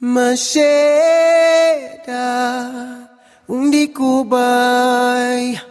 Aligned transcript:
Macheda, 0.00 0.90
onde 3.48 3.86
Cubai 3.88 5.62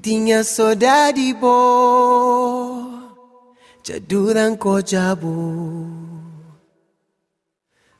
tinha 0.00 0.44
saudade 0.44 1.34
boa, 1.34 3.12
já 3.84 3.98
duram 3.98 4.56
cojabu. 4.56 5.88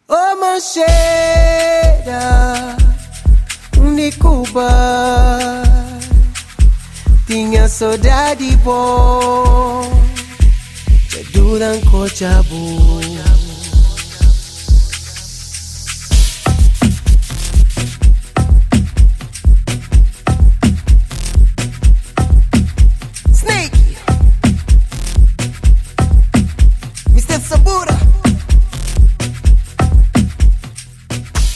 Oh, 0.08 0.36
Macheda, 0.40 0.86
onde 3.80 4.12
Cubai 4.12 5.64
tinha 7.26 7.68
saudade 7.68 8.56
boa, 8.58 9.82
já 11.10 11.18
duram 11.32 11.80
cojabu. 11.90 13.03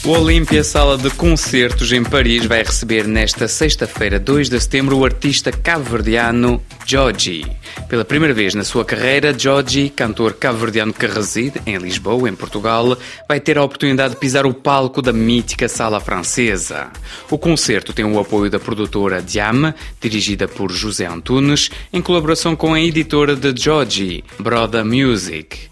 O 0.09 0.13
Olímpia 0.13 0.63
Sala 0.63 0.97
de 0.97 1.07
Concertos 1.11 1.93
em 1.93 2.03
Paris 2.03 2.43
vai 2.43 2.63
receber 2.63 3.07
nesta 3.07 3.47
sexta-feira, 3.47 4.19
2 4.19 4.49
de 4.49 4.59
setembro, 4.59 4.97
o 4.97 5.05
artista 5.05 5.51
cabo-verdiano 5.51 6.59
Joji. 6.83 7.45
Pela 7.87 8.03
primeira 8.03 8.33
vez 8.33 8.55
na 8.55 8.63
sua 8.63 8.83
carreira, 8.83 9.37
Joji, 9.37 9.87
cantor 9.91 10.33
cabo-verdiano 10.33 10.91
que 10.91 11.05
reside 11.05 11.61
em 11.63 11.77
Lisboa, 11.77 12.27
em 12.27 12.33
Portugal, 12.33 12.97
vai 13.27 13.39
ter 13.39 13.59
a 13.59 13.63
oportunidade 13.63 14.15
de 14.15 14.19
pisar 14.19 14.47
o 14.47 14.53
palco 14.53 14.99
da 14.99 15.13
mítica 15.13 15.69
Sala 15.69 15.99
Francesa. 15.99 16.87
O 17.29 17.37
concerto 17.37 17.93
tem 17.93 18.03
o 18.03 18.19
apoio 18.19 18.49
da 18.49 18.59
produtora 18.59 19.21
Diam, 19.21 19.71
dirigida 20.01 20.47
por 20.47 20.71
José 20.71 21.05
Antunes, 21.05 21.69
em 21.93 22.01
colaboração 22.01 22.55
com 22.55 22.73
a 22.73 22.81
editora 22.81 23.35
de 23.35 23.53
Joji, 23.55 24.23
Broda 24.39 24.83
Music. 24.83 25.69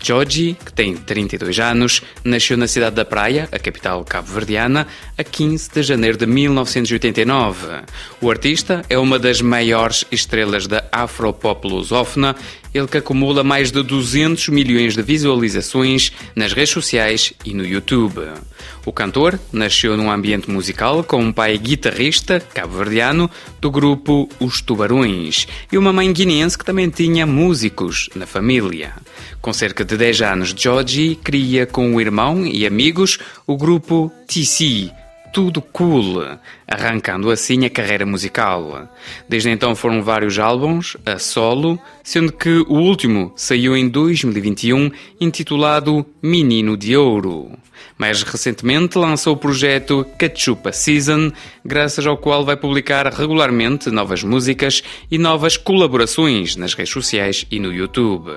Joji, 0.00 0.56
que 0.64 0.72
tem 0.72 0.96
32 0.96 1.58
anos, 1.58 2.02
nasceu 2.24 2.56
na 2.56 2.68
cidade 2.68 2.96
da 2.96 3.04
Praia, 3.04 3.48
a 3.50 3.58
capital 3.58 4.04
cabo-verdiana, 4.04 4.86
a 5.16 5.24
15 5.24 5.70
de 5.74 5.82
janeiro 5.82 6.16
de 6.16 6.26
1989. 6.26 7.82
O 8.20 8.30
artista 8.30 8.84
é 8.88 8.96
uma 8.96 9.18
das 9.18 9.40
maiores 9.40 10.04
estrelas 10.10 10.66
da 10.66 10.84
afropop 10.92 11.66
lusófona, 11.66 12.36
ele 12.72 12.86
que 12.86 12.98
acumula 12.98 13.42
mais 13.42 13.70
de 13.70 13.82
200 13.82 14.48
milhões 14.48 14.94
de 14.94 15.02
visualizações 15.02 16.12
nas 16.34 16.52
redes 16.52 16.70
sociais 16.70 17.32
e 17.44 17.54
no 17.54 17.64
YouTube. 17.64 18.20
O 18.84 18.92
cantor 18.92 19.38
nasceu 19.52 19.96
num 19.96 20.10
ambiente 20.10 20.50
musical 20.50 21.04
com 21.04 21.20
um 21.20 21.32
pai 21.32 21.58
guitarrista 21.58 22.40
cabo-verdiano 22.40 23.30
do 23.60 23.70
grupo 23.70 24.28
Os 24.40 24.60
Tubarões 24.60 25.46
e 25.70 25.76
uma 25.76 25.92
mãe 25.92 26.12
guineense 26.12 26.56
que 26.56 26.64
também 26.64 26.88
tinha 26.88 27.26
músicos 27.26 28.08
na 28.14 28.26
família. 28.26 28.94
Com 29.40 29.52
cerca 29.52 29.84
de 29.84 29.96
10 29.96 30.22
anos, 30.22 30.54
Joji 30.56 31.18
cria 31.22 31.66
com 31.66 31.94
o 31.94 32.00
irmão 32.00 32.46
e 32.46 32.66
amigos 32.66 33.18
o 33.46 33.56
grupo 33.56 34.12
TC, 34.26 34.90
tudo 35.32 35.60
cool, 35.60 36.24
arrancando 36.68 37.30
assim 37.30 37.64
a 37.64 37.70
carreira 37.70 38.04
musical. 38.04 38.86
Desde 39.26 39.48
então 39.48 39.74
foram 39.74 40.02
vários 40.02 40.38
álbuns 40.38 40.98
a 41.06 41.18
solo, 41.18 41.80
sendo 42.04 42.30
que 42.30 42.64
o 42.68 42.74
último 42.74 43.32
saiu 43.34 43.74
em 43.74 43.88
2021, 43.88 44.90
intitulado 45.18 46.04
Menino 46.22 46.76
de 46.76 46.94
Ouro. 46.94 47.58
Mais 47.96 48.22
recentemente 48.22 48.96
lançou 48.96 49.34
o 49.34 49.36
projeto 49.36 50.06
Cachupa 50.16 50.72
Season, 50.72 51.32
graças 51.64 52.06
ao 52.06 52.16
qual 52.16 52.44
vai 52.44 52.56
publicar 52.56 53.06
regularmente 53.12 53.90
novas 53.90 54.22
músicas 54.22 54.84
e 55.10 55.18
novas 55.18 55.56
colaborações 55.56 56.54
nas 56.54 56.74
redes 56.74 56.92
sociais 56.92 57.44
e 57.50 57.58
no 57.58 57.72
YouTube. 57.72 58.30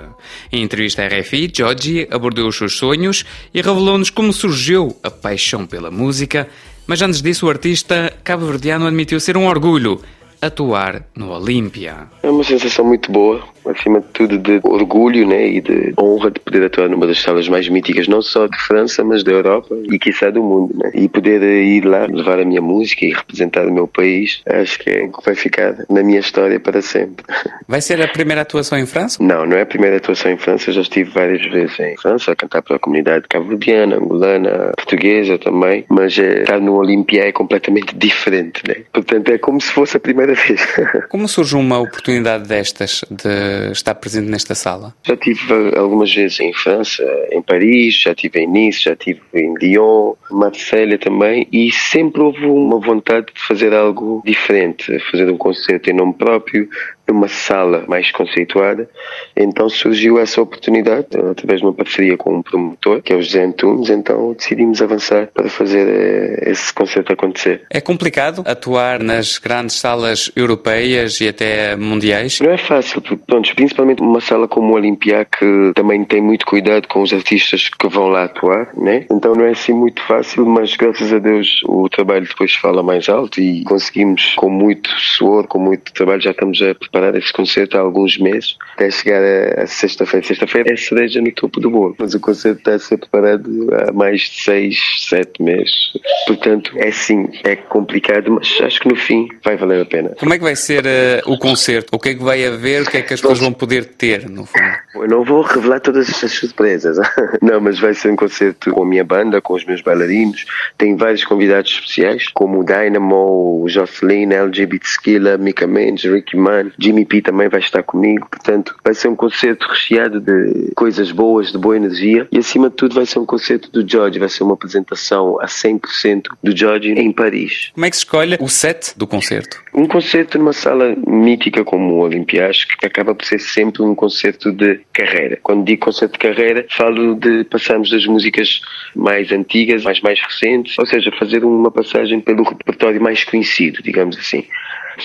Em 0.52 0.64
entrevista 0.64 1.04
à 1.04 1.08
RFI, 1.08 1.52
Joji 1.56 2.08
abordou 2.10 2.48
os 2.48 2.58
seus 2.58 2.76
sonhos 2.76 3.24
e 3.54 3.62
revelou-nos 3.62 4.10
como 4.10 4.34
surgiu 4.34 4.98
a 5.04 5.12
paixão 5.12 5.68
pela 5.68 5.92
música 5.92 6.48
mas 6.92 7.02
antes 7.02 7.22
disso, 7.22 7.46
o 7.46 7.50
artista 7.50 8.12
cabo-verdiano 8.24 8.88
admitiu 8.88 9.20
ser 9.20 9.38
um 9.38 9.48
orgulho 9.48 10.02
atuar 10.42 11.04
no 11.16 11.32
Olímpia. 11.32 12.08
É 12.24 12.30
uma 12.30 12.44
sensação 12.44 12.84
muito 12.86 13.12
boa, 13.12 13.44
acima 13.66 14.00
de 14.00 14.08
tudo 14.08 14.38
de 14.38 14.60
orgulho 14.64 15.28
né, 15.28 15.48
e 15.48 15.62
de 15.62 15.94
honra 16.00 16.32
de 16.32 16.40
poder 16.40 16.64
atuar 16.66 16.90
numa 16.90 17.08
das 17.08 17.22
salas 17.22 17.48
mais 17.48 17.68
míticas, 17.68 18.08
não 18.08 18.22
só 18.22 18.48
de 18.48 18.58
França, 18.58 19.04
mas 19.04 19.24
da 19.24 19.32
Europa 19.32 19.76
e 19.92 20.00
quiçá 20.00 20.30
do 20.30 20.42
mundo. 20.42 20.74
Né? 20.76 20.92
E 20.94 21.10
poder 21.10 21.42
ir 21.42 21.86
lá 21.86 22.06
levar 22.06 22.40
a 22.40 22.46
minha 22.46 22.62
música 22.62 23.06
e 23.06 23.14
representar 23.14 23.68
o 23.68 23.74
meu 23.74 23.88
país, 23.88 24.42
acho 24.46 24.80
que 24.80 24.90
é 24.90 25.04
o 25.04 25.12
que 25.12 25.26
vai 25.26 25.36
ficar 25.36 25.76
na 25.90 26.04
minha 26.04 26.20
história 26.20 26.60
para 26.60 26.82
sempre. 26.82 27.26
Vai 27.68 27.80
ser 27.80 28.02
a 28.02 28.08
primeira 28.08 28.42
atuação 28.42 28.78
em 28.78 28.86
França? 28.86 29.24
Não, 29.24 29.46
não 29.46 29.56
é 29.56 29.62
a 29.62 29.66
primeira 29.66 29.96
atuação 29.96 30.30
em 30.32 30.38
França, 30.38 30.72
já 30.72 30.82
estive 30.82 31.10
várias 31.10 31.42
vezes 31.50 31.80
em 31.80 31.96
França 31.96 32.32
a 32.32 32.36
cantar 32.36 32.62
para 32.62 32.76
a 32.76 32.80
comunidade 32.80 33.28
cabo-verdiana, 33.30 33.96
angolana, 33.96 34.74
portuguesa 34.76 35.38
também, 35.38 35.86
mas 35.88 36.18
é, 36.18 36.42
estar 36.42 36.60
no 36.60 36.76
Olimpia 36.76 37.28
é 37.28 37.32
completamente 37.32 37.96
diferente, 37.96 38.62
né? 38.68 38.84
Portanto, 38.92 39.30
é 39.30 39.38
como 39.38 39.62
se 39.62 39.72
fosse 39.72 39.96
a 39.96 40.00
primeira 40.00 40.34
vez. 40.36 40.62
Como 41.10 41.28
surge 41.28 41.56
uma 41.56 41.80
oportunidade 41.80 42.48
destas 42.48 43.06
de 43.10 43.30
estar 43.72 43.96
presente 43.96 44.30
nesta 44.30 44.56
sala? 44.56 44.94
Já 45.04 45.16
tive 45.18 45.76
algumas 45.78 46.14
vezes 46.14 46.40
em 46.40 46.54
França, 46.54 47.04
em 47.32 47.42
Paris, 47.42 47.96
já 48.02 48.14
tive 48.14 48.40
em 48.40 48.48
Nice, 48.48 48.84
já 48.84 48.96
tive 48.96 49.22
em 49.34 49.54
Lyon, 49.56 50.14
Marselha 50.30 50.98
também, 50.98 51.48
e 51.52 51.72
sempre 51.72 52.22
houve 52.22 52.46
uma 52.46 52.80
vontade 52.80 53.28
de 53.34 53.42
fazer 53.42 53.74
algo 53.74 54.22
diferente, 54.26 54.98
fazer 55.12 55.30
um 55.30 55.38
concerto 55.38 55.90
em 55.90 55.94
nome 55.94 56.14
próprio, 56.14 56.70
numa 57.12 57.28
sala 57.28 57.84
mais 57.88 58.12
conceituada. 58.12 58.90
Então 59.36 59.70
surgiu 59.70 60.20
essa 60.20 60.42
oportunidade, 60.42 61.08
através 61.32 61.60
de 61.60 61.66
uma 61.66 61.74
parceria 61.74 62.18
com 62.18 62.36
um 62.36 62.42
promotor, 62.42 63.02
que 63.02 63.14
é 63.14 63.16
o 63.16 63.22
José 63.22 63.44
Antunes, 63.44 63.90
então 63.90 64.34
decidimos 64.34 64.82
avançar 64.82 65.28
para 65.34 65.50
fazer 65.50 65.88
eh, 65.88 66.52
esse 66.52 66.74
concerto 66.74 67.14
acontecer. 67.14 67.64
É 67.70 67.82
complicado 67.82 68.44
atuar 68.46 69.00
nas 69.00 69.38
grandes 69.38 69.76
salas 69.76 70.32
europeias 70.36 71.20
e 71.22 71.28
até 71.28 71.76
mundiais? 71.76 72.40
Não 72.40 72.52
é 72.52 72.58
fácil, 72.58 73.02
pronto, 73.02 73.54
principalmente 73.56 74.02
uma 74.02 74.22
sala 74.22 74.48
como 74.48 74.74
o 74.74 74.76
Olimpia, 74.76 75.26
que 75.26 75.72
também 75.76 76.04
tem 76.06 76.22
muito 76.22 76.46
cuidado 76.46 76.88
com 76.88 77.02
os 77.02 77.14
artistas 77.14 77.70
que 77.70 77.88
vão 77.88 78.08
lá 78.08 78.26
atuar, 78.26 78.70
né? 78.76 79.06
Então 79.12 79.34
não 79.34 79.46
é 79.46 79.52
assim 79.52 79.74
muito 79.74 80.02
fácil, 80.04 80.46
mas 80.46 80.76
graças 80.76 81.12
a 81.14 81.20
Deus 81.20 81.62
o 81.66 81.90
trabalho 81.90 82.28
depois 82.28 82.54
fala 82.54 82.84
mais 82.84 83.10
alto 83.10 83.40
e 83.40 83.64
conseguimos, 83.64 84.34
com 84.36 84.50
muito 84.50 84.90
suor, 84.98 85.48
com 85.48 85.60
muito 85.60 85.92
trabalho, 85.94 86.22
já 86.22 86.32
estamos 86.32 86.62
a 86.62 86.76
preparar 86.76 87.01
esse 87.16 87.32
concerto 87.34 87.78
há 87.78 87.82
alguns 87.82 88.18
meses, 88.18 88.58
até 88.76 88.90
chegar 88.90 89.22
a, 89.22 89.64
a 89.64 89.68
sexta-feira. 89.68 90.26
Sexta-feira 90.26 90.74
é 90.74 90.78
cereja 90.78 91.22
no 91.22 91.32
topo 91.32 91.60
do 91.60 91.70
bolo, 91.70 91.96
mas 91.98 92.14
o 92.14 92.20
concerto 92.20 92.60
está 92.60 92.76
a 92.76 92.80
ser 92.80 92.98
preparado 92.98 93.68
há 93.74 93.92
mais 93.92 94.22
de 94.22 94.44
seis, 94.44 94.78
sete 95.00 95.42
meses. 95.42 95.94
Portanto, 96.28 96.72
é 96.78 96.92
sim, 96.92 97.30
é 97.44 97.56
complicado, 97.56 98.32
mas 98.32 98.60
acho 98.62 98.80
que 98.80 98.90
no 98.90 98.96
fim 98.96 99.28
vai 99.44 99.58
valer 99.58 99.82
a 99.82 99.86
pena. 99.86 100.10
Como 100.20 100.34
é 100.34 100.38
que 100.38 100.44
vai 100.44 100.56
ser 100.56 100.86
eh, 100.86 101.22
o 101.26 101.38
concerto? 101.38 101.96
O 101.96 102.00
que 102.00 102.10
é 102.10 102.16
que 102.16 102.24
vai 102.24 102.46
haver? 102.46 102.84
O 102.84 102.86
que 102.90 102.98
é 102.98 103.02
que 103.02 103.14
as 103.14 103.22
pessoas 103.22 103.40
vão 103.40 103.52
poder 103.52 103.86
ter, 103.86 104.30
no 104.30 104.46
fundo? 104.46 104.82
Eu 104.96 105.08
não 105.08 105.24
vou 105.24 105.42
revelar 105.42 105.80
todas 105.80 106.24
as 106.24 106.32
surpresas. 106.32 106.98
Não, 107.42 107.60
mas 107.60 107.80
vai 107.80 107.94
ser 107.94 108.10
um 108.12 108.16
concerto 108.16 108.72
com 108.72 108.84
a 108.84 108.86
minha 108.86 109.04
banda, 109.04 109.42
com 109.42 109.54
os 109.54 109.66
meus 109.66 109.82
bailarinos. 109.82 110.46
Tem 110.78 110.96
vários 110.96 111.24
convidados 111.24 111.72
especiais, 111.72 112.28
como 112.28 112.60
o 112.60 112.64
Dynamo, 112.64 113.64
o 113.64 113.70
Jocelyn, 113.70 114.34
LGBT 114.34 114.86
Skilla, 114.86 115.38
Mika 115.38 115.66
Mendes, 115.66 116.12
Ricky 116.12 116.38
Man, 116.38 116.72
Jimmy 116.82 117.06
P 117.06 117.22
também 117.22 117.48
vai 117.48 117.60
estar 117.60 117.84
comigo. 117.84 118.28
Portanto, 118.30 118.76
vai 118.84 118.94
ser 118.94 119.08
um 119.08 119.16
concerto 119.16 119.68
recheado 119.68 120.20
de 120.20 120.72
coisas 120.76 121.12
boas, 121.12 121.52
de 121.52 121.58
boa 121.58 121.76
energia. 121.76 122.28
E 122.32 122.38
acima 122.38 122.70
de 122.70 122.76
tudo 122.76 122.96
vai 122.96 123.06
ser 123.06 123.20
um 123.20 123.26
concerto 123.26 123.72
do 123.72 123.88
George. 123.88 124.20
Vai 124.20 124.30
ser 124.30 124.44
uma 124.44 124.54
apresentação 124.54 125.40
a 125.40 125.46
100% 125.46 126.24
do 126.44 126.56
George 126.56 126.92
em 126.92 127.12
Paris. 127.12 127.72
Como 127.74 127.86
é 127.86 127.90
que 127.90 127.96
se 127.96 128.02
escolhe 128.02 128.38
o 128.40 128.50
set 128.50 128.98
do 128.98 129.06
concerto? 129.06 129.62
Um 129.74 129.88
concerto 129.88 130.38
numa 130.38 130.54
sala 130.54 130.96
mítica 131.08 131.64
como 131.64 131.96
o 131.96 132.00
Olympia, 132.00 132.48
acho 132.48 132.68
que 132.68 132.86
acaba 132.86 133.14
por 133.14 133.26
ser 133.26 133.40
sempre 133.40 133.82
um 133.84 133.96
concerto 133.96 134.52
de 134.52 134.82
carreira. 134.92 135.40
Quando 135.42 135.64
digo 135.64 135.86
concerto 135.86 136.14
de 136.14 136.20
carreira, 136.20 136.66
falo 136.70 137.16
de 137.16 137.44
passarmos 137.46 137.90
das 137.90 138.06
músicas 138.06 138.62
mais 138.96 139.32
antigas 139.32 139.86
às 139.86 140.02
mais 140.02 140.20
recentes, 140.20 140.78
ou 140.78 140.86
seja, 140.86 141.12
fazer 141.18 141.44
uma 141.44 141.72
passagem 141.72 142.20
pelo 142.20 142.44
repertório 142.44 143.02
mais 143.02 143.24
conhecido, 143.24 143.82
digamos 143.84 144.18
assim. 144.18 144.46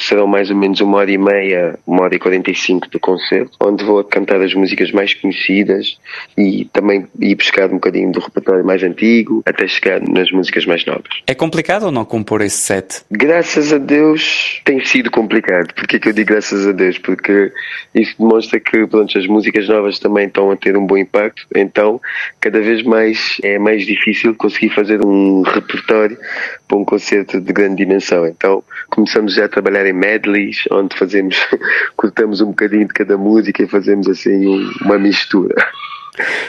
Serão 0.03 0.27
mais 0.27 0.51
ou 0.51 0.57
menos 0.57 0.81
uma 0.81 0.99
hora 0.99 1.11
e 1.11 1.19
meia, 1.19 1.79
uma 1.87 2.03
hora 2.03 2.15
e 2.15 2.19
quarenta 2.19 2.51
e 2.51 2.55
cinco 2.55 2.89
de 2.91 2.99
concerto, 2.99 3.57
onde 3.61 3.85
vou 3.85 4.03
cantar 4.05 4.41
as 4.41 4.55
músicas 4.55 4.93
mais 4.93 5.15
conhecidas 5.15 5.99
e 6.37 6.65
também 6.73 7.07
ir 7.21 7.35
buscar 7.35 7.69
um 7.69 7.75
bocadinho 7.75 8.13
do 8.13 8.21
repertório 8.21 8.65
mais 8.65 8.83
antigo, 8.83 9.43
até 9.47 9.67
chegar 9.67 10.01
nas 10.01 10.31
músicas 10.31 10.67
mais 10.67 10.85
novas. 10.85 11.09
É 11.27 11.35
complicado 11.35 11.85
ou 11.85 11.93
não 11.93 12.05
compor 12.05 12.43
esse 12.43 12.59
set? 12.59 13.03
Graças 13.11 13.73
a 13.73 13.79
Deus 13.79 14.61
tem 14.65 14.85
sido 14.85 15.11
complicado. 15.11 15.73
Porquê 15.75 15.99
que 15.99 16.09
eu 16.09 16.13
digo 16.13 16.27
graças 16.27 16.67
a 16.67 16.73
Deus? 16.73 16.99
Porque 16.99 17.53
isso 17.95 18.15
demonstra 18.19 18.61
que 18.61 18.87
pronto, 18.87 19.17
as 19.17 19.27
músicas 19.27 19.69
novas 19.69 19.99
também 19.99 20.27
estão 20.27 20.51
a 20.51 20.57
ter 20.57 20.77
um 20.77 20.87
bom 20.87 20.97
impacto, 20.97 21.47
então 21.55 22.01
cada 22.41 22.61
vez 22.61 22.83
mais 22.83 23.37
é 23.43 23.59
mais 23.59 23.87
difícil 23.87 24.35
conseguir 24.35 24.71
fazer 24.71 25.05
um 25.05 25.43
repertório 25.43 26.19
para 26.67 26.77
um 26.77 26.85
concerto 26.85 27.41
de 27.41 27.53
grande 27.53 27.77
dimensão. 27.77 28.27
Então 28.27 28.63
começamos 28.91 29.35
já 29.35 29.45
a 29.45 29.49
trabalhar 29.49 29.86
em 29.87 29.93
medleys, 29.93 30.65
onde 30.71 30.97
fazemos, 30.97 31.37
cortamos 31.97 32.41
um 32.41 32.47
bocadinho 32.47 32.87
de 32.87 32.95
cada 32.95 33.17
música 33.17 33.63
e 33.63 33.69
fazemos 33.69 34.09
assim 34.09 34.47
uma 34.83 34.99
mistura. 34.99 35.55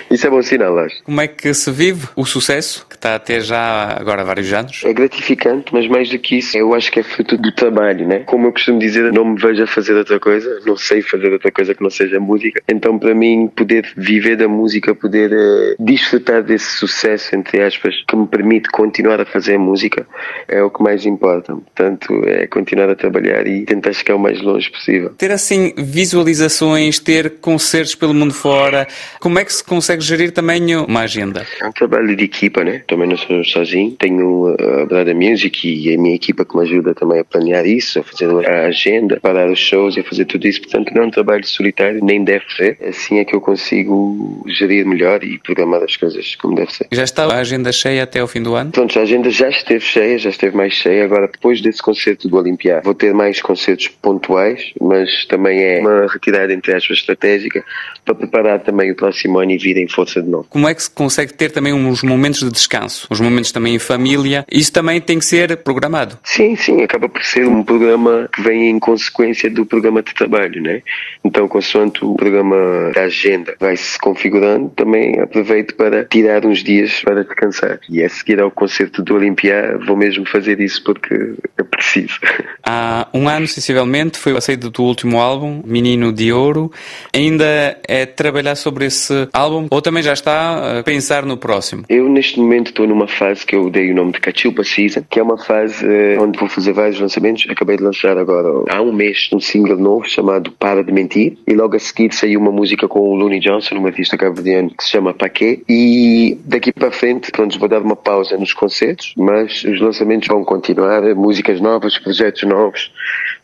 Isso 0.09 0.25
é 0.25 0.29
bom 0.29 0.41
sinal, 0.41 0.77
acho. 0.79 1.03
Como 1.03 1.21
é 1.21 1.27
que 1.27 1.53
se 1.53 1.71
vive 1.71 2.07
o 2.15 2.25
sucesso, 2.25 2.85
que 2.89 2.95
está 2.95 3.15
até 3.15 3.39
já 3.39 3.95
agora 3.99 4.21
há 4.21 4.25
vários 4.25 4.51
anos? 4.53 4.81
É 4.83 4.93
gratificante, 4.93 5.73
mas 5.73 5.87
mais 5.87 6.09
do 6.09 6.19
que 6.19 6.37
isso, 6.37 6.57
eu 6.57 6.73
acho 6.73 6.91
que 6.91 6.99
é 6.99 7.03
fruto 7.03 7.37
do 7.37 7.51
trabalho, 7.51 8.07
né? 8.07 8.19
Como 8.25 8.47
eu 8.47 8.51
costumo 8.51 8.79
dizer, 8.79 9.11
não 9.11 9.25
me 9.25 9.39
vejo 9.39 9.63
a 9.63 9.67
fazer 9.67 9.93
outra 9.93 10.19
coisa, 10.19 10.61
não 10.65 10.77
sei 10.77 11.01
fazer 11.01 11.31
outra 11.31 11.51
coisa 11.51 11.73
que 11.73 11.83
não 11.83 11.89
seja 11.89 12.19
música. 12.19 12.61
Então, 12.67 12.97
para 12.97 13.13
mim, 13.13 13.47
poder 13.47 13.91
viver 13.95 14.37
da 14.37 14.47
música, 14.47 14.95
poder 14.95 15.31
uh, 15.31 15.75
desfrutar 15.79 16.43
desse 16.43 16.71
sucesso, 16.77 17.35
entre 17.35 17.61
aspas, 17.61 17.95
que 18.07 18.15
me 18.15 18.27
permite 18.27 18.69
continuar 18.69 19.19
a 19.21 19.25
fazer 19.25 19.57
música, 19.57 20.07
é 20.47 20.61
o 20.61 20.69
que 20.69 20.81
mais 20.81 21.05
importa. 21.05 21.53
Portanto, 21.53 22.21
é 22.25 22.47
continuar 22.47 22.89
a 22.89 22.95
trabalhar 22.95 23.45
e 23.47 23.65
tentar 23.65 23.93
chegar 23.93 24.15
o 24.15 24.19
mais 24.19 24.41
longe 24.41 24.69
possível. 24.69 25.09
Ter 25.17 25.31
assim 25.31 25.73
visualizações, 25.77 26.99
ter 26.99 27.35
concertos 27.41 27.95
pelo 27.95 28.13
mundo 28.13 28.33
fora, 28.33 28.87
como 29.19 29.39
é 29.39 29.45
que 29.45 29.56
se 29.57 29.63
consegue 29.63 30.01
gerir 30.01 30.31
também 30.31 30.75
uma 30.75 31.01
agenda? 31.01 31.45
É 31.61 31.65
um 31.65 31.71
trabalho 31.71 32.15
de 32.15 32.23
equipa, 32.23 32.63
né? 32.63 32.83
Também 32.87 33.07
não 33.07 33.17
sou 33.17 33.43
sozinho. 33.43 33.91
Tenho 33.91 34.55
a 34.81 34.85
Brada 34.85 35.13
Music 35.13 35.67
e 35.67 35.93
a 35.93 35.97
minha 35.97 36.15
equipa 36.15 36.45
que 36.45 36.55
me 36.55 36.63
ajuda 36.63 36.93
também 36.93 37.19
a 37.19 37.23
planear 37.23 37.65
isso, 37.65 37.99
a 37.99 38.03
fazer 38.03 38.27
a 38.47 38.67
agenda, 38.67 39.19
parar 39.21 39.49
os 39.49 39.59
shows 39.59 39.97
e 39.97 40.01
a 40.01 40.03
fazer 40.03 40.25
tudo 40.25 40.47
isso. 40.47 40.61
Portanto, 40.61 40.93
não 40.93 41.03
é 41.03 41.05
um 41.05 41.11
trabalho 41.11 41.45
solitário, 41.45 42.03
nem 42.03 42.23
deve 42.23 42.45
ser. 42.55 42.77
Assim 42.87 43.19
é 43.19 43.25
que 43.25 43.35
eu 43.35 43.41
consigo 43.41 44.43
gerir 44.47 44.85
melhor 44.85 45.23
e 45.23 45.37
programar 45.39 45.83
as 45.83 45.95
coisas 45.95 46.35
como 46.35 46.55
deve 46.55 46.71
ser. 46.73 46.87
Já 46.91 47.03
está 47.03 47.25
a 47.25 47.37
agenda 47.39 47.71
cheia 47.71 48.03
até 48.03 48.19
ao 48.19 48.27
fim 48.27 48.41
do 48.41 48.55
ano? 48.55 48.71
Pronto, 48.71 48.97
a 48.97 49.01
agenda 49.01 49.29
já 49.29 49.49
esteve 49.49 49.83
cheia, 49.83 50.17
já 50.17 50.29
esteve 50.29 50.55
mais 50.55 50.73
cheia. 50.73 51.03
Agora, 51.05 51.27
depois 51.27 51.61
desse 51.61 51.81
concerto 51.81 52.27
do 52.27 52.37
Olimpiar, 52.37 52.81
vou 52.83 52.93
ter 52.93 53.13
mais 53.13 53.41
concertos 53.41 53.87
pontuais, 53.87 54.71
mas 54.79 55.25
também 55.25 55.61
é 55.61 55.79
uma 55.79 56.07
retirada, 56.07 56.53
entre 56.53 56.75
aspas, 56.75 56.97
estratégica 56.97 57.63
para 58.05 58.15
preparar 58.15 58.59
também 58.59 58.91
o 58.91 58.95
próximo 58.95 59.39
ano 59.39 59.46
e 59.51 59.57
vir 59.57 59.77
em 59.77 59.87
força 59.87 60.21
de 60.21 60.29
novo. 60.29 60.47
Como 60.49 60.67
é 60.67 60.73
que 60.73 60.83
se 60.83 60.89
consegue 60.89 61.33
ter 61.33 61.51
também 61.51 61.73
uns 61.73 62.03
momentos 62.03 62.41
de 62.41 62.51
descanso, 62.51 63.07
uns 63.11 63.19
momentos 63.19 63.51
também 63.51 63.75
em 63.75 63.79
família? 63.79 64.45
Isso 64.51 64.71
também 64.71 64.99
tem 65.01 65.19
que 65.19 65.25
ser 65.25 65.55
programado. 65.57 66.17
Sim, 66.23 66.55
sim, 66.55 66.81
acaba 66.81 67.09
por 67.09 67.23
ser 67.23 67.47
um 67.47 67.63
programa 67.63 68.29
que 68.33 68.41
vem 68.41 68.69
em 68.69 68.79
consequência 68.79 69.49
do 69.49 69.65
programa 69.65 70.01
de 70.01 70.13
trabalho, 70.13 70.61
né? 70.61 70.81
Então, 71.23 71.47
consoante 71.47 72.03
o 72.03 72.15
programa 72.15 72.91
da 72.93 73.03
agenda 73.03 73.55
vai 73.59 73.75
se 73.75 73.97
configurando, 73.99 74.69
também 74.69 75.19
aproveito 75.19 75.75
para 75.75 76.05
tirar 76.05 76.45
uns 76.45 76.63
dias 76.63 77.01
para 77.01 77.23
descansar. 77.23 77.79
E 77.89 78.03
a 78.03 78.09
seguir 78.09 78.39
ao 78.39 78.51
concerto 78.51 79.03
do 79.03 79.15
Olimpiá, 79.15 79.77
vou 79.85 79.97
mesmo 79.97 80.25
fazer 80.25 80.59
isso 80.59 80.83
porque 80.83 81.13
é 81.57 81.63
preciso. 81.77 82.19
Há 82.65 83.07
um 83.13 83.29
ano, 83.29 83.47
sensivelmente, 83.47 84.17
foi 84.17 84.35
a 84.35 84.41
saída 84.41 84.69
do 84.69 84.83
último 84.83 85.21
álbum, 85.21 85.61
Menino 85.63 86.11
de 86.11 86.33
Ouro. 86.33 86.71
Ainda 87.13 87.77
é 87.87 88.05
trabalhar 88.05 88.55
sobre 88.55 88.85
esse 88.85 89.29
álbum 89.31 89.67
ou 89.69 89.81
também 89.81 90.03
já 90.03 90.13
está 90.13 90.79
a 90.79 90.83
pensar 90.83 91.25
no 91.25 91.37
próximo? 91.37 91.83
Eu, 91.87 92.09
neste 92.09 92.39
momento, 92.39 92.67
estou 92.67 92.87
numa 92.87 93.07
fase 93.07 93.45
que 93.45 93.55
eu 93.55 93.69
dei 93.69 93.91
o 93.91 93.95
nome 93.95 94.11
de 94.11 94.19
Cachupa 94.19 94.63
Season, 94.63 95.03
que 95.09 95.19
é 95.19 95.23
uma 95.23 95.37
fase 95.37 95.85
uh, 95.85 96.21
onde 96.21 96.37
vou 96.39 96.49
fazer 96.49 96.73
vários 96.73 96.99
lançamentos. 96.99 97.45
Acabei 97.49 97.77
de 97.77 97.83
lançar 97.83 98.17
agora, 98.17 98.49
há 98.69 98.81
um 98.81 98.91
mês, 98.91 99.29
um 99.31 99.39
single 99.39 99.77
novo 99.77 100.09
chamado 100.09 100.51
Para 100.51 100.83
de 100.83 100.91
Mentir, 100.91 101.37
e 101.47 101.53
logo 101.53 101.75
a 101.75 101.79
seguir 101.79 102.13
saiu 102.13 102.39
uma 102.39 102.51
música 102.51 102.87
com 102.87 102.99
o 102.99 103.15
Looney 103.15 103.39
Johnson, 103.39 103.75
um 103.75 103.85
artista 103.85 104.17
cabo-verdiano 104.17 104.71
que 104.75 104.83
se 104.83 104.89
chama 104.89 105.13
Paquet, 105.13 105.63
e 105.69 106.37
daqui 106.43 106.71
para 106.71 106.91
frente, 106.91 107.31
pronto, 107.31 107.57
vou 107.59 107.69
dar 107.69 107.81
uma 107.81 107.95
pausa 107.95 108.37
nos 108.37 108.53
concertos, 108.53 109.13
mas 109.15 109.63
os 109.63 109.79
lançamentos 109.79 110.27
vão 110.27 110.43
continuar, 110.43 111.03
músicas 111.15 111.61
novas, 111.61 111.66
projetos 111.99 112.43
novos. 112.43 112.91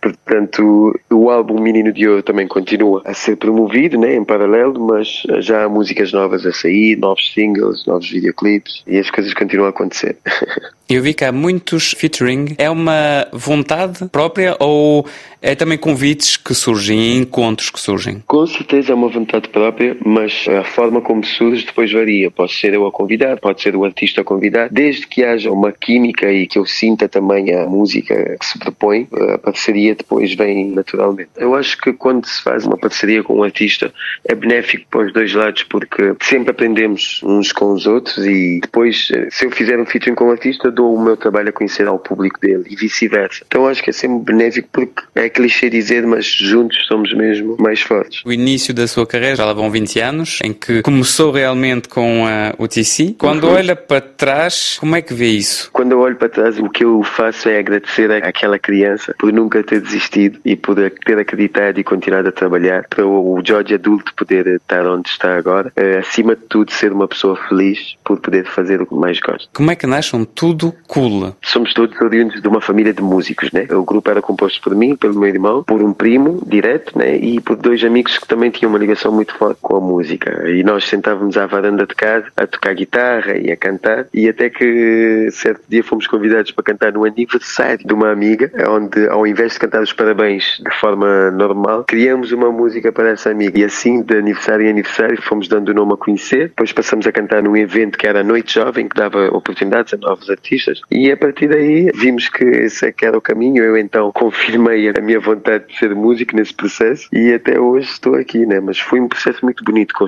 Portanto, 0.04 1.00
o 1.10 1.30
álbum 1.30 1.62
Menino 1.62 1.94
de 1.94 2.06
Ouro 2.06 2.22
também 2.22 2.46
continua 2.46 3.02
a 3.06 3.14
ser 3.14 3.38
promovido, 3.38 3.98
né, 3.98 4.16
em 4.16 4.26
paralelo, 4.26 4.78
mas 4.86 5.24
já 5.40 5.64
há 5.64 5.70
músicas 5.70 6.12
novas 6.12 6.46
a 6.46 6.52
sair, 6.52 6.98
novos 6.98 7.32
singles, 7.34 7.86
novos 7.86 8.10
videoclipes 8.10 8.84
e 8.86 9.00
as 9.00 9.10
coisas 9.10 9.34
continuam 9.34 9.68
a 9.68 9.70
acontecer. 9.70 10.18
Eu 10.90 11.02
vi 11.02 11.14
que 11.14 11.24
há 11.24 11.32
muitos 11.32 11.92
featuring. 11.98 12.56
É 12.58 12.70
uma 12.70 13.28
vontade 13.32 14.06
própria 14.10 14.56
ou 14.60 15.06
é 15.42 15.56
também 15.56 15.78
convites 15.78 16.38
que 16.38 16.54
surgem, 16.54 17.18
encontros 17.18 17.70
que 17.70 17.80
surgem? 17.80 18.22
Com 18.28 18.46
certeza 18.46 18.92
é 18.92 18.96
uma 18.96 19.10
vontade 19.10 19.50
própria, 19.50 19.98
mas 20.06 20.46
a 20.48 20.64
forma 20.64 21.02
como 21.02 21.26
surge 21.26 21.66
depois 21.66 21.92
varia. 21.92 22.30
Pode 22.30 22.54
ser 22.54 22.74
eu 22.74 22.86
a 22.86 22.92
convidar, 22.92 23.40
pode 23.40 23.62
ser 23.62 23.76
o 23.76 23.84
artista 23.84 24.22
a 24.22 24.24
convidar. 24.24 24.70
Desde 24.70 25.08
que 25.08 25.24
haja 25.24 25.52
uma 25.52 25.72
química 25.72 26.32
e 26.32 26.46
que 26.46 26.60
eu 26.60 26.66
sinta 26.66 27.10
também 27.10 27.54
a 27.54 27.66
música 27.66 28.38
que 28.40 28.46
se 28.46 28.60
propõe, 28.60 29.08
a 29.34 29.38
parceria 29.38 29.93
depois 29.96 30.34
vem 30.36 30.72
naturalmente. 30.72 31.30
Eu 31.38 31.56
acho 31.56 31.78
que 31.78 31.94
quando 31.94 32.26
se 32.26 32.42
faz 32.42 32.66
uma 32.66 32.78
parceria 32.78 33.24
com 33.24 33.38
um 33.38 33.44
artista 33.44 33.94
é 34.26 34.36
benéfico 34.36 34.86
para 34.90 35.06
os 35.06 35.14
dois 35.14 35.34
lados 35.34 35.64
porque 35.64 36.14
sempre 36.22 36.52
aprendemos 36.52 37.22
uns 37.24 37.52
com 37.52 37.74
os 37.74 37.86
outros 37.86 38.18
e 38.26 38.60
depois, 38.62 39.10
se 39.30 39.46
eu 39.46 39.52
fizer 39.52 39.80
um 39.80 39.86
featuring 39.86 40.16
com 40.16 40.26
um 40.26 40.32
artista, 40.32 40.72
dou 40.72 40.96
o 40.96 41.02
meu 41.02 41.18
trabalho 41.18 41.50
a 41.50 41.52
conhecer 41.52 41.88
ao 41.88 42.00
público 42.00 42.40
dele 42.40 42.66
e 42.70 42.76
vice-versa. 42.76 43.44
Então 43.48 43.68
acho 43.68 43.84
que 43.84 43.90
é 43.90 43.94
sempre 43.94 44.34
benéfico 44.34 44.70
porque 44.72 45.04
é 45.16 45.30
clichê 45.30 45.70
dizer, 45.70 46.06
mas 46.06 46.26
juntos 46.26 46.86
somos 46.88 47.14
mesmo 47.14 47.56
mais 47.60 47.82
fortes. 47.82 48.22
O 48.26 48.32
início 48.32 48.74
da 48.74 48.88
sua 48.88 49.06
carreira 49.06 49.36
já 49.36 49.46
lá 49.46 49.54
vão 49.54 49.70
20 49.70 50.00
anos, 50.00 50.40
em 50.44 50.54
que 50.54 50.82
começou 50.82 51.32
realmente 51.32 51.88
com 51.88 52.26
a 52.26 52.54
UTC. 52.58 53.16
Quando 53.18 53.46
uhum. 53.46 53.54
olha 53.54 53.76
para 53.76 54.02
trás, 54.02 54.78
como 54.80 54.96
é 54.96 55.02
que 55.02 55.14
vê 55.14 55.28
isso? 55.28 55.70
Quando 55.72 55.92
eu 55.92 56.00
olho 56.00 56.16
para 56.16 56.30
trás, 56.30 56.60
o 56.60 56.70
que 56.70 56.84
eu 56.84 57.04
faço 57.04 57.50
é 57.50 57.60
agradecer 57.60 58.12
àquela 58.12 58.58
criança 58.60 59.16
por 59.18 59.32
nunca 59.32 59.64
ter 59.64 59.82
desistido 59.84 60.40
e 60.44 60.56
por 60.56 60.76
ter 60.76 61.20
acreditado 61.20 61.80
e 61.80 61.84
continuado 61.84 62.30
a 62.30 62.32
trabalhar 62.32 62.88
para 62.90 63.06
o 63.06 63.42
George 63.46 63.74
adulto 63.74 64.14
poder 64.16 64.48
estar 64.48 64.88
onde 64.88 65.10
está 65.10 65.36
agora. 65.36 65.72
É, 65.76 65.98
acima 65.98 66.36
de 66.36 66.44
tudo, 66.44 66.72
ser 66.72 66.92
uma 66.92 67.08
pessoa 67.08 67.36
feliz 67.36 67.96
por 68.04 68.20
poder 68.20 68.46
fazer 68.46 68.82
o 68.82 68.86
que 68.86 68.96
mais 68.96 69.20
gosta. 69.20 69.50
Como 69.54 69.72
é 69.72 69.76
que 69.76 69.86
nascem 69.86 70.24
tudo 70.26 70.74
cool? 70.88 71.36
Somos 71.42 71.74
todos 71.74 72.00
oriundos 72.02 72.42
de 72.42 72.48
uma 72.48 72.62
família 72.62 72.94
de 72.94 73.02
músicos, 73.02 73.52
né? 73.52 73.68
O 73.72 73.84
grupo 73.84 74.10
era 74.10 74.22
composto 74.22 74.62
por 74.62 74.76
mim, 74.76 74.96
pelo 74.96 75.20
meu 75.20 75.30
irmão, 75.30 75.64
por 75.64 75.82
um 75.82 75.94
primo 75.94 76.42
direto, 76.46 76.98
né? 76.98 77.16
E 77.16 77.40
por 77.42 77.56
dois 77.56 77.84
amigos 77.84 78.18
que 78.18 78.28
também 78.28 78.50
tinham 78.50 78.70
uma 78.70 78.80
ligação 78.80 79.12
muito 79.12 79.34
forte 79.36 79.60
com 79.62 79.78
a 79.78 79.82
música. 79.82 80.50
E 80.50 80.64
nós 80.64 80.86
sentávamos 80.86 81.38
à 81.38 81.46
varanda 81.46 81.86
de 81.86 81.96
casa 81.96 82.26
a 82.38 82.48
tocar 82.48 82.74
guitarra 82.74 83.38
e 83.38 83.52
a 83.52 83.58
cantar. 83.58 84.08
E 84.14 84.28
até 84.28 84.50
que 84.50 85.30
certo 85.32 85.62
dia 85.68 85.84
fomos 85.84 86.08
convidados 86.08 86.52
para 86.52 86.64
cantar 86.64 86.94
no 86.94 87.06
aniversário 87.06 87.86
de 87.86 87.94
uma 87.94 88.12
amiga, 88.12 88.52
onde 88.70 89.08
ao 89.08 89.26
invés 89.26 89.54
de 89.54 89.60
cantar 89.60 89.73
os 89.82 89.94
parabéns 89.94 90.62
de 90.64 90.80
forma 90.80 91.32
normal, 91.32 91.84
criamos 91.86 92.32
uma 92.32 92.52
música 92.52 92.92
para 92.92 93.10
essa 93.10 93.30
amiga. 93.30 93.60
E 93.60 93.64
assim, 93.64 94.02
de 94.02 94.18
aniversário 94.18 94.66
em 94.66 94.70
aniversário, 94.70 95.22
fomos 95.22 95.48
dando 95.48 95.70
o 95.70 95.74
nome 95.74 95.94
a 95.94 95.98
conhecer. 95.98 96.50
Depois 96.50 96.72
passamos 96.72 97.06
a 97.08 97.12
cantar 97.12 97.44
num 97.44 97.56
evento 97.56 97.98
que 97.98 98.08
era 98.08 98.22
a 98.22 98.24
Noite 98.24 98.54
Jovem, 98.54 98.88
que 98.88 98.96
dava 98.96 99.28
oportunidades 99.28 99.94
a 99.94 99.98
novos 99.98 100.30
artistas. 100.30 100.82
E 100.90 101.12
a 101.12 101.18
partir 101.18 101.48
daí 101.48 101.92
vimos 101.96 102.30
que 102.30 102.44
esse 102.44 102.86
é 102.88 102.92
que 102.92 103.06
era 103.06 103.18
o 103.18 103.22
caminho. 103.22 103.64
Eu 103.64 103.78
então 103.78 104.12
confirmei 104.12 104.90
a 104.90 105.02
minha 105.02 105.20
vontade 105.20 105.68
de 105.68 105.78
ser 105.78 105.94
músico 105.96 106.36
nesse 106.36 106.54
processo 106.54 107.08
e 107.12 107.34
até 107.34 107.60
hoje 107.60 107.90
estou 107.90 108.16
aqui, 108.16 108.46
né? 108.46 108.60
Mas 108.60 108.80
foi 108.80 109.00
um 109.00 109.08
processo 109.08 109.40
muito 109.44 109.64
bonito 109.64 109.94
com 109.94 110.06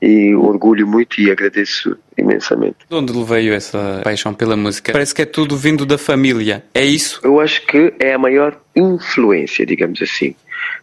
e 0.00 0.34
orgulho 0.34 0.86
muito 0.86 1.20
e 1.20 1.30
agradeço 1.30 1.96
imensamente. 2.18 2.76
De 2.88 2.94
onde 2.94 3.12
lhe 3.12 3.24
veio 3.24 3.54
essa 3.54 4.00
paixão 4.02 4.34
pela 4.34 4.56
música? 4.56 4.92
Parece 4.92 5.14
que 5.14 5.22
é 5.22 5.26
tudo 5.26 5.56
vindo 5.56 5.86
da 5.86 5.98
família. 5.98 6.64
É 6.74 6.84
isso? 6.84 7.20
Eu 7.22 7.40
acho 7.40 7.64
que 7.66 7.92
é 7.98 8.14
a 8.14 8.18
maior 8.18 8.58
influência, 8.74 9.64
digamos 9.64 10.00
assim. 10.02 10.34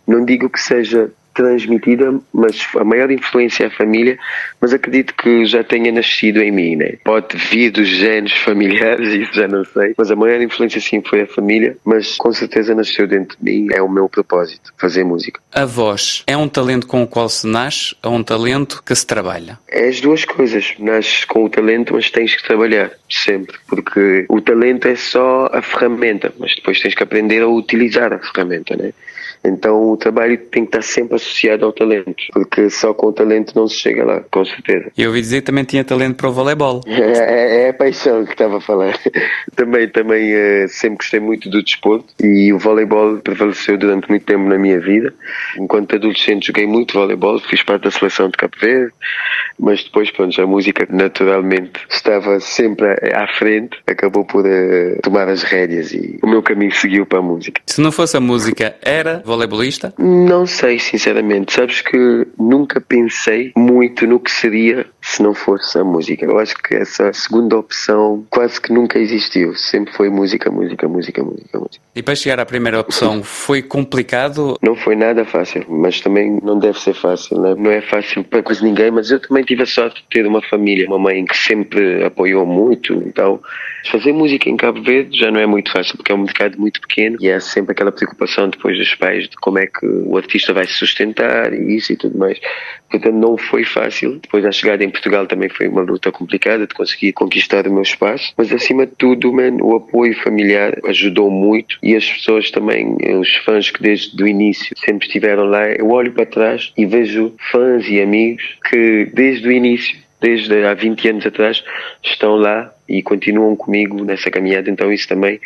Não 0.07 0.23
digo 0.23 0.49
que 0.49 0.59
seja 0.59 1.11
transmitida, 1.35 2.17
mas 2.33 2.67
a 2.75 2.83
maior 2.83 3.11
influência 3.11 3.65
é 3.65 3.67
a 3.67 3.69
família, 3.69 4.17
mas 4.59 4.73
acredito 4.73 5.13
que 5.13 5.45
já 5.45 5.63
tenha 5.63 5.91
nascido 5.91 6.41
em 6.41 6.51
mim, 6.51 6.77
né? 6.77 6.93
Pode 7.03 7.37
vir 7.37 7.71
dos 7.71 7.87
genes 7.87 8.31
familiares, 8.31 9.09
isso 9.13 9.33
já 9.33 9.47
não 9.47 9.63
sei, 9.65 9.93
mas 9.97 10.09
a 10.09 10.15
maior 10.15 10.41
influência 10.41 10.79
sim 10.79 11.01
foi 11.01 11.21
a 11.21 11.27
família, 11.27 11.77
mas 11.83 12.15
com 12.15 12.31
certeza 12.31 12.73
nasceu 12.73 13.05
dentro 13.07 13.37
de 13.39 13.43
mim, 13.43 13.67
é 13.73 13.81
o 13.81 13.89
meu 13.89 14.07
propósito, 14.07 14.73
fazer 14.77 15.03
música. 15.03 15.39
A 15.53 15.65
voz 15.65 16.23
é 16.25 16.37
um 16.37 16.47
talento 16.47 16.87
com 16.87 17.03
o 17.03 17.07
qual 17.07 17.27
se 17.27 17.45
nasce 17.45 17.95
ou 18.01 18.13
um 18.13 18.23
talento 18.23 18.81
que 18.83 18.95
se 18.95 19.05
trabalha? 19.05 19.59
É 19.67 19.89
as 19.89 19.99
duas 19.99 20.23
coisas, 20.23 20.73
nasces 20.79 21.25
com 21.25 21.43
o 21.43 21.49
talento, 21.49 21.93
mas 21.93 22.09
tens 22.09 22.33
que 22.33 22.47
trabalhar, 22.47 22.91
sempre, 23.09 23.57
porque 23.67 24.25
o 24.29 24.39
talento 24.39 24.87
é 24.87 24.95
só 24.95 25.49
a 25.51 25.61
ferramenta, 25.61 26.33
mas 26.39 26.55
depois 26.55 26.79
tens 26.79 26.95
que 26.95 27.03
aprender 27.03 27.41
a 27.41 27.47
utilizar 27.47 28.13
a 28.13 28.19
ferramenta, 28.19 28.75
né? 28.77 28.93
Então 29.45 29.91
o 29.91 29.97
trabalho 29.97 30.37
tem 30.37 30.65
que 30.65 30.69
estar 30.69 30.81
sempre 30.81 31.15
associado 31.15 31.65
ao 31.65 31.71
talento, 31.71 32.15
porque 32.33 32.69
só 32.69 32.93
com 32.93 33.07
o 33.07 33.13
talento 33.13 33.53
não 33.55 33.67
se 33.67 33.75
chega 33.75 34.03
lá, 34.03 34.21
com 34.31 34.43
certeza. 34.43 34.91
E 34.97 35.03
eu 35.03 35.09
ouvi 35.09 35.21
dizer 35.21 35.41
que 35.41 35.47
também 35.47 35.63
tinha 35.63 35.83
talento 35.83 36.15
para 36.17 36.29
o 36.29 36.33
voleibol. 36.33 36.81
É, 36.95 37.17
é, 37.19 37.63
é 37.65 37.69
a 37.69 37.73
paixão 37.73 38.25
que 38.25 38.31
estava 38.31 38.57
a 38.57 38.61
falar. 38.61 38.97
também 39.55 39.87
também 39.87 40.33
uh, 40.33 40.67
sempre 40.67 40.97
gostei 40.97 41.19
muito 41.19 41.49
do 41.49 41.61
desporto 41.61 42.05
e 42.21 42.51
o 42.51 42.57
voleibol 42.57 43.17
prevaleceu 43.17 43.77
durante 43.77 44.09
muito 44.09 44.25
tempo 44.25 44.43
na 44.45 44.57
minha 44.57 44.79
vida. 44.79 45.13
Enquanto 45.57 45.95
adolescente 45.95 46.47
joguei 46.47 46.65
muito 46.65 46.93
voleibol, 46.93 47.39
fiz 47.39 47.61
parte 47.63 47.83
da 47.83 47.91
seleção 47.91 48.29
de 48.29 48.37
Cabo 48.37 48.55
Verde, 48.59 48.93
mas 49.59 49.83
depois, 49.83 50.09
pronto, 50.11 50.41
a 50.41 50.47
música 50.47 50.87
naturalmente 50.89 51.79
estava 51.89 52.39
sempre 52.39 52.87
à 53.13 53.27
frente, 53.37 53.77
acabou 53.87 54.25
por 54.25 54.45
uh, 54.45 55.01
tomar 55.01 55.29
as 55.29 55.43
rédeas 55.43 55.91
e 55.93 56.19
o 56.23 56.27
meu 56.27 56.41
caminho 56.41 56.73
seguiu 56.73 57.05
para 57.05 57.19
a 57.19 57.21
música. 57.21 57.61
Se 57.65 57.81
não 57.81 57.91
fosse 57.91 58.17
a 58.17 58.19
música, 58.19 58.75
era 58.81 59.21
voleibolista? 59.35 59.93
Não 59.97 60.45
sei, 60.45 60.79
sinceramente. 60.79 61.53
Sabes 61.53 61.81
que 61.81 62.27
nunca 62.39 62.81
pensei 62.81 63.51
muito 63.55 64.07
no 64.07 64.19
que 64.19 64.31
seria 64.31 64.85
se 65.01 65.21
não 65.21 65.33
fosse 65.33 65.77
a 65.77 65.83
música. 65.83 66.25
Eu 66.25 66.39
acho 66.39 66.55
que 66.55 66.75
essa 66.75 67.11
segunda 67.13 67.57
opção 67.57 68.25
quase 68.29 68.59
que 68.59 68.73
nunca 68.73 68.97
existiu. 68.97 69.53
Sempre 69.55 69.93
foi 69.93 70.09
música, 70.09 70.49
música, 70.49 70.87
música, 70.87 71.23
música, 71.23 71.59
música. 71.59 71.85
E 71.95 72.03
para 72.03 72.15
chegar 72.15 72.39
à 72.39 72.45
primeira 72.45 72.79
opção 72.79 73.23
foi 73.23 73.61
complicado? 73.61 74.57
Não 74.61 74.75
foi 74.75 74.95
nada 74.95 75.23
fácil, 75.23 75.65
mas 75.69 76.01
também 76.01 76.39
não 76.43 76.59
deve 76.59 76.79
ser 76.79 76.93
fácil, 76.93 77.39
né? 77.39 77.55
não 77.57 77.71
é 77.71 77.81
fácil 77.81 78.23
para 78.23 78.43
quase 78.43 78.63
ninguém, 78.63 78.91
mas 78.91 79.11
eu 79.11 79.19
também 79.19 79.43
tive 79.43 79.63
a 79.63 79.65
sorte 79.65 80.01
de 80.01 80.07
ter 80.09 80.27
uma 80.27 80.41
família, 80.41 80.87
uma 80.87 80.99
mãe 80.99 81.23
que 81.23 81.37
sempre 81.37 82.03
apoiou 82.03 82.45
muito, 82.45 82.93
então 83.05 83.39
fazer 83.89 84.11
música 84.11 84.49
em 84.49 84.57
Cabo 84.57 84.81
Verde 84.81 85.17
já 85.17 85.31
não 85.31 85.39
é 85.39 85.45
muito 85.45 85.71
fácil, 85.71 85.95
porque 85.95 86.11
é 86.11 86.15
um 86.15 86.23
mercado 86.23 86.59
muito 86.59 86.81
pequeno 86.81 87.17
e 87.21 87.31
há 87.31 87.39
sempre 87.39 87.71
aquela 87.71 87.91
preocupação 87.91 88.49
depois 88.49 88.77
dos 88.77 88.93
pais 88.95 89.14
de 89.23 89.35
como 89.37 89.59
é 89.59 89.67
que 89.67 89.85
o 89.85 90.17
artista 90.17 90.53
vai 90.53 90.65
se 90.65 90.73
sustentar 90.73 91.53
e 91.53 91.75
isso 91.75 91.93
e 91.93 91.95
tudo 91.95 92.17
mais. 92.17 92.39
Portanto, 92.89 93.15
não 93.15 93.37
foi 93.37 93.63
fácil. 93.63 94.19
Depois, 94.19 94.45
a 94.45 94.51
chegada 94.51 94.83
em 94.83 94.89
Portugal 94.89 95.25
também 95.27 95.49
foi 95.49 95.67
uma 95.67 95.81
luta 95.81 96.11
complicada 96.11 96.67
de 96.67 96.73
conseguir 96.73 97.13
conquistar 97.13 97.67
o 97.67 97.73
meu 97.73 97.81
espaço, 97.81 98.33
mas 98.37 98.51
acima 98.51 98.85
de 98.85 98.93
tudo, 98.97 99.33
man, 99.33 99.57
o 99.61 99.75
apoio 99.75 100.15
familiar 100.21 100.77
ajudou 100.85 101.29
muito 101.29 101.77
e 101.81 101.95
as 101.95 102.09
pessoas 102.09 102.51
também, 102.51 102.95
os 103.19 103.35
fãs 103.37 103.69
que 103.69 103.81
desde 103.81 104.21
o 104.21 104.27
início 104.27 104.75
sempre 104.77 105.07
estiveram 105.07 105.45
lá, 105.45 105.67
eu 105.71 105.89
olho 105.89 106.11
para 106.11 106.25
trás 106.25 106.71
e 106.77 106.85
vejo 106.85 107.33
fãs 107.51 107.87
e 107.87 108.01
amigos 108.01 108.57
que 108.69 109.09
desde 109.13 109.47
o 109.47 109.51
início 109.51 110.05
desde 110.21 110.65
há 110.65 110.73
20 110.73 111.09
anos 111.09 111.25
atrás 111.25 111.63
estão 112.03 112.35
lá 112.35 112.73
e 112.87 113.01
continuam 113.01 113.55
comigo 113.55 114.03
nessa 114.03 114.31
caminhada, 114.31 114.69
então 114.69 114.91
isso 114.91 115.07
também 115.07 115.39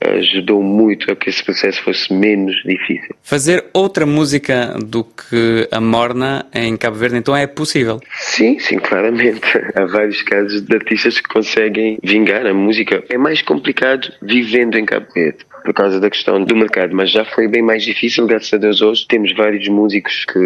ajudou 0.00 0.62
muito 0.62 1.10
a 1.10 1.16
que 1.16 1.30
esse 1.30 1.42
processo 1.42 1.82
fosse 1.82 2.12
menos 2.12 2.54
difícil. 2.64 3.14
Fazer 3.22 3.64
outra 3.72 4.04
música 4.04 4.76
do 4.84 5.04
que 5.04 5.68
a 5.70 5.80
Morna 5.80 6.46
em 6.54 6.76
Cabo 6.76 6.96
Verde, 6.96 7.16
então 7.16 7.36
é 7.36 7.46
possível? 7.46 8.00
Sim, 8.18 8.58
sim, 8.58 8.78
claramente. 8.78 9.40
Há 9.74 9.84
vários 9.86 10.22
casos 10.22 10.60
de 10.62 10.74
artistas 10.74 11.20
que 11.20 11.28
conseguem 11.28 11.98
vingar 12.02 12.46
a 12.46 12.54
música. 12.54 13.02
É 13.08 13.16
mais 13.16 13.42
complicado 13.42 14.12
vivendo 14.20 14.76
em 14.76 14.84
Cabo 14.84 15.06
Verde 15.14 15.44
por 15.64 15.72
causa 15.72 15.98
da 15.98 16.10
questão 16.10 16.44
do 16.44 16.54
mercado, 16.54 16.94
mas 16.94 17.10
já 17.10 17.24
foi 17.24 17.48
bem 17.48 17.62
mais 17.62 17.82
difícil, 17.82 18.26
graças 18.26 18.52
a 18.52 18.58
Deus 18.58 18.82
hoje 18.82 19.06
temos 19.08 19.32
vários 19.32 19.66
músicos 19.66 20.26
que 20.26 20.38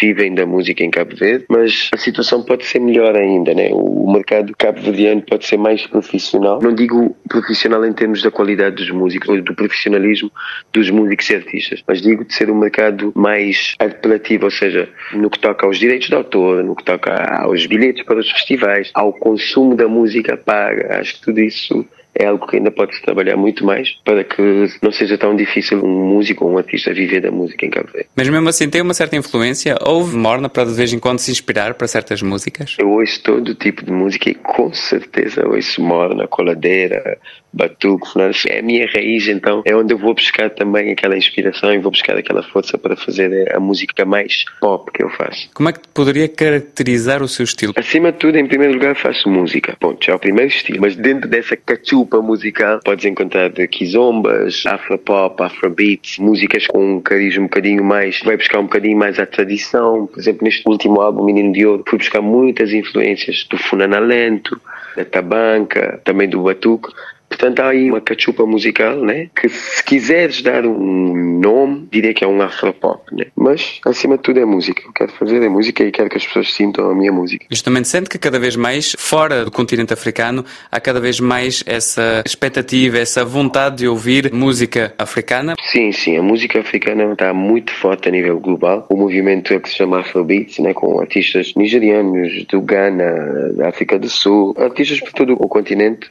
vivem 0.00 0.34
da 0.34 0.44
música 0.44 0.82
em 0.82 0.90
Cabo 0.90 1.14
Verde, 1.14 1.46
mas 1.48 1.88
a 1.94 1.96
situação 1.96 2.42
pode 2.42 2.66
ser 2.66 2.80
melhor 2.80 3.14
ainda, 3.14 3.54
né? 3.54 3.68
O 3.72 4.12
mercado 4.12 4.52
cabo-verdiano 4.58 5.22
pode 5.22 5.46
ser 5.46 5.56
mais 5.56 5.86
profissional. 5.86 6.60
Não 6.60 6.74
digo 6.74 7.16
profissional 7.28 7.84
em 7.86 7.92
termos 7.92 8.22
da 8.22 8.30
qualidade 8.30 8.76
dos 8.76 8.90
músicos 8.90 9.28
ou 9.28 9.40
do 9.40 9.54
profissionalismo 9.54 10.32
dos 10.72 10.90
músicos 10.90 11.30
e 11.30 11.36
artistas, 11.36 11.82
mas 11.86 12.02
digo 12.02 12.24
de 12.24 12.34
ser 12.34 12.50
um 12.50 12.58
mercado 12.58 13.12
mais 13.14 13.74
apelativo, 13.78 14.46
ou 14.46 14.50
seja, 14.50 14.88
no 15.12 15.30
que 15.30 15.38
toca 15.38 15.64
aos 15.64 15.78
direitos 15.78 16.08
de 16.08 16.14
autor, 16.14 16.64
no 16.64 16.74
que 16.74 16.82
toca 16.82 17.14
aos 17.40 17.64
bilhetes 17.66 18.04
para 18.04 18.18
os 18.18 18.30
festivais, 18.32 18.90
ao 18.94 19.12
consumo 19.12 19.76
da 19.76 19.86
música 19.86 20.36
paga. 20.36 20.98
Acho 20.98 21.14
que 21.14 21.20
tudo 21.26 21.40
isso 21.40 21.86
é 22.18 22.26
algo 22.26 22.46
que 22.46 22.56
ainda 22.56 22.70
pode-se 22.70 23.00
trabalhar 23.02 23.36
muito 23.36 23.64
mais 23.64 23.90
para 24.04 24.24
que 24.24 24.42
não 24.82 24.90
seja 24.90 25.18
tão 25.18 25.36
difícil 25.36 25.84
um 25.84 26.06
músico 26.06 26.44
ou 26.44 26.52
um 26.52 26.58
artista 26.58 26.92
viver 26.92 27.20
da 27.20 27.30
música 27.30 27.66
em 27.66 27.70
Cabo 27.70 27.88
Verde. 27.92 28.08
Mas 28.16 28.28
mesmo 28.28 28.48
assim 28.48 28.68
tem 28.68 28.80
uma 28.80 28.94
certa 28.94 29.16
influência? 29.16 29.76
Houve 29.80 30.16
morna 30.16 30.48
para 30.48 30.64
de 30.64 30.74
vez 30.74 30.92
em 30.92 30.98
quando 30.98 31.18
se 31.18 31.30
inspirar 31.30 31.74
para 31.74 31.86
certas 31.86 32.22
músicas? 32.22 32.76
Eu 32.78 32.90
ouço 32.90 33.22
todo 33.22 33.54
tipo 33.54 33.84
de 33.84 33.92
música 33.92 34.30
e 34.30 34.34
com 34.34 34.72
certeza 34.72 35.46
ouço 35.46 35.80
morna, 35.82 36.26
coladeira, 36.26 37.18
batuco, 37.52 38.06
é 38.48 38.58
a 38.58 38.62
minha 38.62 38.86
raiz, 38.86 39.28
então 39.28 39.62
é 39.64 39.74
onde 39.74 39.94
eu 39.94 39.98
vou 39.98 40.14
buscar 40.14 40.50
também 40.50 40.92
aquela 40.92 41.16
inspiração 41.16 41.72
e 41.72 41.78
vou 41.78 41.90
buscar 41.90 42.16
aquela 42.16 42.42
força 42.42 42.76
para 42.76 42.96
fazer 42.96 43.54
a 43.54 43.58
música 43.58 44.04
mais 44.04 44.44
pop 44.60 44.90
que 44.92 45.02
eu 45.02 45.10
faço. 45.10 45.48
Como 45.54 45.68
é 45.68 45.72
que 45.72 45.80
poderia 45.92 46.28
caracterizar 46.28 47.22
o 47.22 47.28
seu 47.28 47.44
estilo? 47.44 47.72
Acima 47.76 48.12
de 48.12 48.18
tudo, 48.18 48.36
em 48.36 48.46
primeiro 48.46 48.74
lugar, 48.74 48.94
faço 48.94 49.28
música. 49.28 49.76
Já 50.00 50.12
é 50.12 50.14
o 50.16 50.18
primeiro 50.18 50.50
estilo. 50.50 50.80
Mas 50.80 50.94
dentro 50.94 51.28
dessa 51.28 51.56
cachupa 51.56 52.05
musical, 52.22 52.80
podes 52.84 53.04
encontrar 53.04 53.50
kizombas, 53.68 54.64
afropop, 54.66 55.42
afrobeats, 55.42 56.18
músicas 56.18 56.66
com 56.66 56.96
um 56.96 57.00
cariz 57.00 57.36
um 57.36 57.44
bocadinho 57.44 57.84
mais, 57.84 58.20
vai 58.24 58.36
buscar 58.36 58.60
um 58.60 58.64
bocadinho 58.64 58.96
mais 58.96 59.18
à 59.18 59.26
tradição. 59.26 60.06
Por 60.06 60.18
exemplo, 60.18 60.44
neste 60.44 60.68
último 60.68 61.00
álbum, 61.00 61.24
Menino 61.24 61.52
de 61.52 61.66
Ouro, 61.66 61.84
fui 61.86 61.98
buscar 61.98 62.22
muitas 62.22 62.72
influências 62.72 63.44
do 63.50 63.58
Funanalento, 63.58 64.60
da 64.96 65.04
Tabanca, 65.04 66.00
também 66.04 66.28
do 66.28 66.42
Batuque. 66.42 66.88
Portanto, 67.28 67.60
há 67.60 67.68
aí 67.68 67.90
uma 67.90 68.00
cachupa 68.00 68.46
musical, 68.46 68.96
né? 68.96 69.28
Que 69.34 69.48
se 69.48 69.82
quiseres 69.84 70.42
dar 70.42 70.64
um 70.64 71.40
nome, 71.40 71.88
diria 71.90 72.14
que 72.14 72.24
é 72.24 72.26
um 72.26 72.40
afropop, 72.40 73.02
né? 73.14 73.26
Mas, 73.36 73.80
acima 73.84 74.16
de 74.16 74.22
tudo, 74.22 74.40
é 74.40 74.44
música. 74.44 74.82
Eu 74.86 74.92
quero 74.92 75.12
fazer 75.12 75.42
é 75.42 75.48
música 75.48 75.84
e 75.84 75.90
quero 75.90 76.08
que 76.08 76.16
as 76.16 76.26
pessoas 76.26 76.52
sintam 76.52 76.90
a 76.90 76.94
minha 76.94 77.12
música. 77.12 77.44
Justamente, 77.50 77.88
sente 77.88 78.08
que 78.08 78.18
cada 78.18 78.38
vez 78.38 78.56
mais, 78.56 78.94
fora 78.98 79.44
do 79.44 79.50
continente 79.50 79.92
africano, 79.92 80.44
há 80.70 80.80
cada 80.80 81.00
vez 81.00 81.20
mais 81.20 81.62
essa 81.66 82.22
expectativa, 82.24 82.98
essa 82.98 83.24
vontade 83.24 83.78
de 83.78 83.88
ouvir 83.88 84.32
música 84.32 84.94
africana? 84.98 85.54
Sim, 85.60 85.92
sim. 85.92 86.16
A 86.16 86.22
música 86.22 86.60
africana 86.60 87.12
está 87.12 87.34
muito 87.34 87.72
forte 87.72 88.08
a 88.08 88.12
nível 88.12 88.38
global. 88.38 88.86
O 88.88 88.96
movimento 88.96 89.52
é 89.52 89.58
que 89.58 89.68
se 89.68 89.76
chama 89.76 90.00
Afrobeats, 90.00 90.58
né? 90.58 90.72
Com 90.72 91.00
artistas 91.00 91.52
nigerianos, 91.56 92.44
do 92.46 92.60
Ghana, 92.60 93.52
da 93.54 93.68
África 93.68 93.98
do 93.98 94.08
Sul, 94.08 94.54
artistas 94.58 95.00
por 95.00 95.12
todo 95.12 95.32
o 95.34 95.48
continente. 95.48 96.08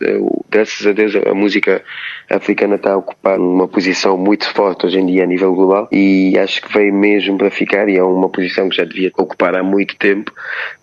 Graças 0.50 0.86
a 0.86 0.92
Deus 0.92 1.05
a 1.14 1.34
música 1.34 1.84
africana 2.30 2.76
está 2.76 2.94
a 2.94 2.98
ocupar 2.98 3.40
uma 3.40 3.68
posição 3.68 4.18
muito 4.18 4.50
forte 4.54 4.86
hoje 4.86 4.98
em 4.98 5.06
dia 5.06 5.24
a 5.24 5.28
nível 5.28 5.54
global 5.54 5.88
e 5.92 6.38
acho 6.38 6.62
que 6.62 6.74
veio 6.74 6.94
mesmo 6.94 7.38
para 7.38 7.52
ficar 7.52 7.88
e 7.90 7.98
é 7.98 8.04
uma 8.04 8.30
posição 8.30 8.70
que 8.70 8.78
já 8.78 8.84
devia 8.84 9.12
ocupar 9.18 9.56
há 9.56 9.64
muito 9.64 9.96
tempo, 9.98 10.32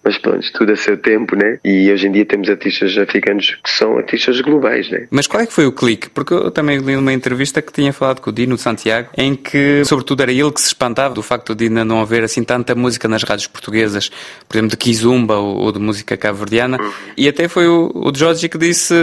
mas 0.05 0.19
pronto, 0.19 0.47
tudo 0.53 0.73
a 0.73 0.77
seu 0.77 0.97
tempo, 0.97 1.37
né? 1.37 1.59
E 1.65 1.91
hoje 1.91 2.07
em 2.07 2.13
dia 2.13 2.25
temos 2.25 2.49
artistas 2.49 2.97
africanos 2.97 3.57
que 3.63 3.71
são 3.71 3.97
artistas 3.99 4.41
globais, 4.41 4.91
né? 4.91 5.07
Mas 5.11 5.27
qual 5.27 5.43
é 5.43 5.47
que 5.47 5.53
foi 5.53 5.67
o 5.67 5.73
clique? 5.73 6.11
Porque 6.11 6.35
eu 6.35 6.51
também 6.51 6.79
li 6.79 6.95
numa 6.95 7.13
entrevista 7.13 7.63
que 7.63 7.73
tinha 7.73 7.93
falado 7.93 8.21
com 8.21 8.31
o 8.31 8.33
Dino 8.33 8.57
Santiago, 8.59 9.09
em 9.17 9.35
que 9.35 9.85
sobretudo 9.85 10.23
era 10.23 10.33
ele 10.33 10.53
que 10.53 10.61
se 10.61 10.69
espantava 10.69 11.15
do 11.15 11.23
facto 11.23 11.55
de 11.55 11.65
ainda 11.65 11.85
não 11.85 12.01
haver 12.01 12.23
assim 12.25 12.45
tanta 12.45 12.75
música 12.75 13.09
nas 13.09 13.23
rádios 13.23 13.47
portuguesas, 13.47 14.11
por 14.49 14.57
exemplo, 14.57 14.71
de 14.71 14.77
Kizumba 14.77 15.37
ou, 15.37 15.57
ou 15.59 15.73
de 15.73 15.79
música 15.79 16.17
cabo-verdiana, 16.17 16.81
uhum. 16.81 16.93
e 17.17 17.29
até 17.29 17.49
foi 17.49 17.67
o, 17.67 17.91
o 17.95 18.13
Jorge 18.15 18.49
que 18.49 18.59
disse, 18.59 18.95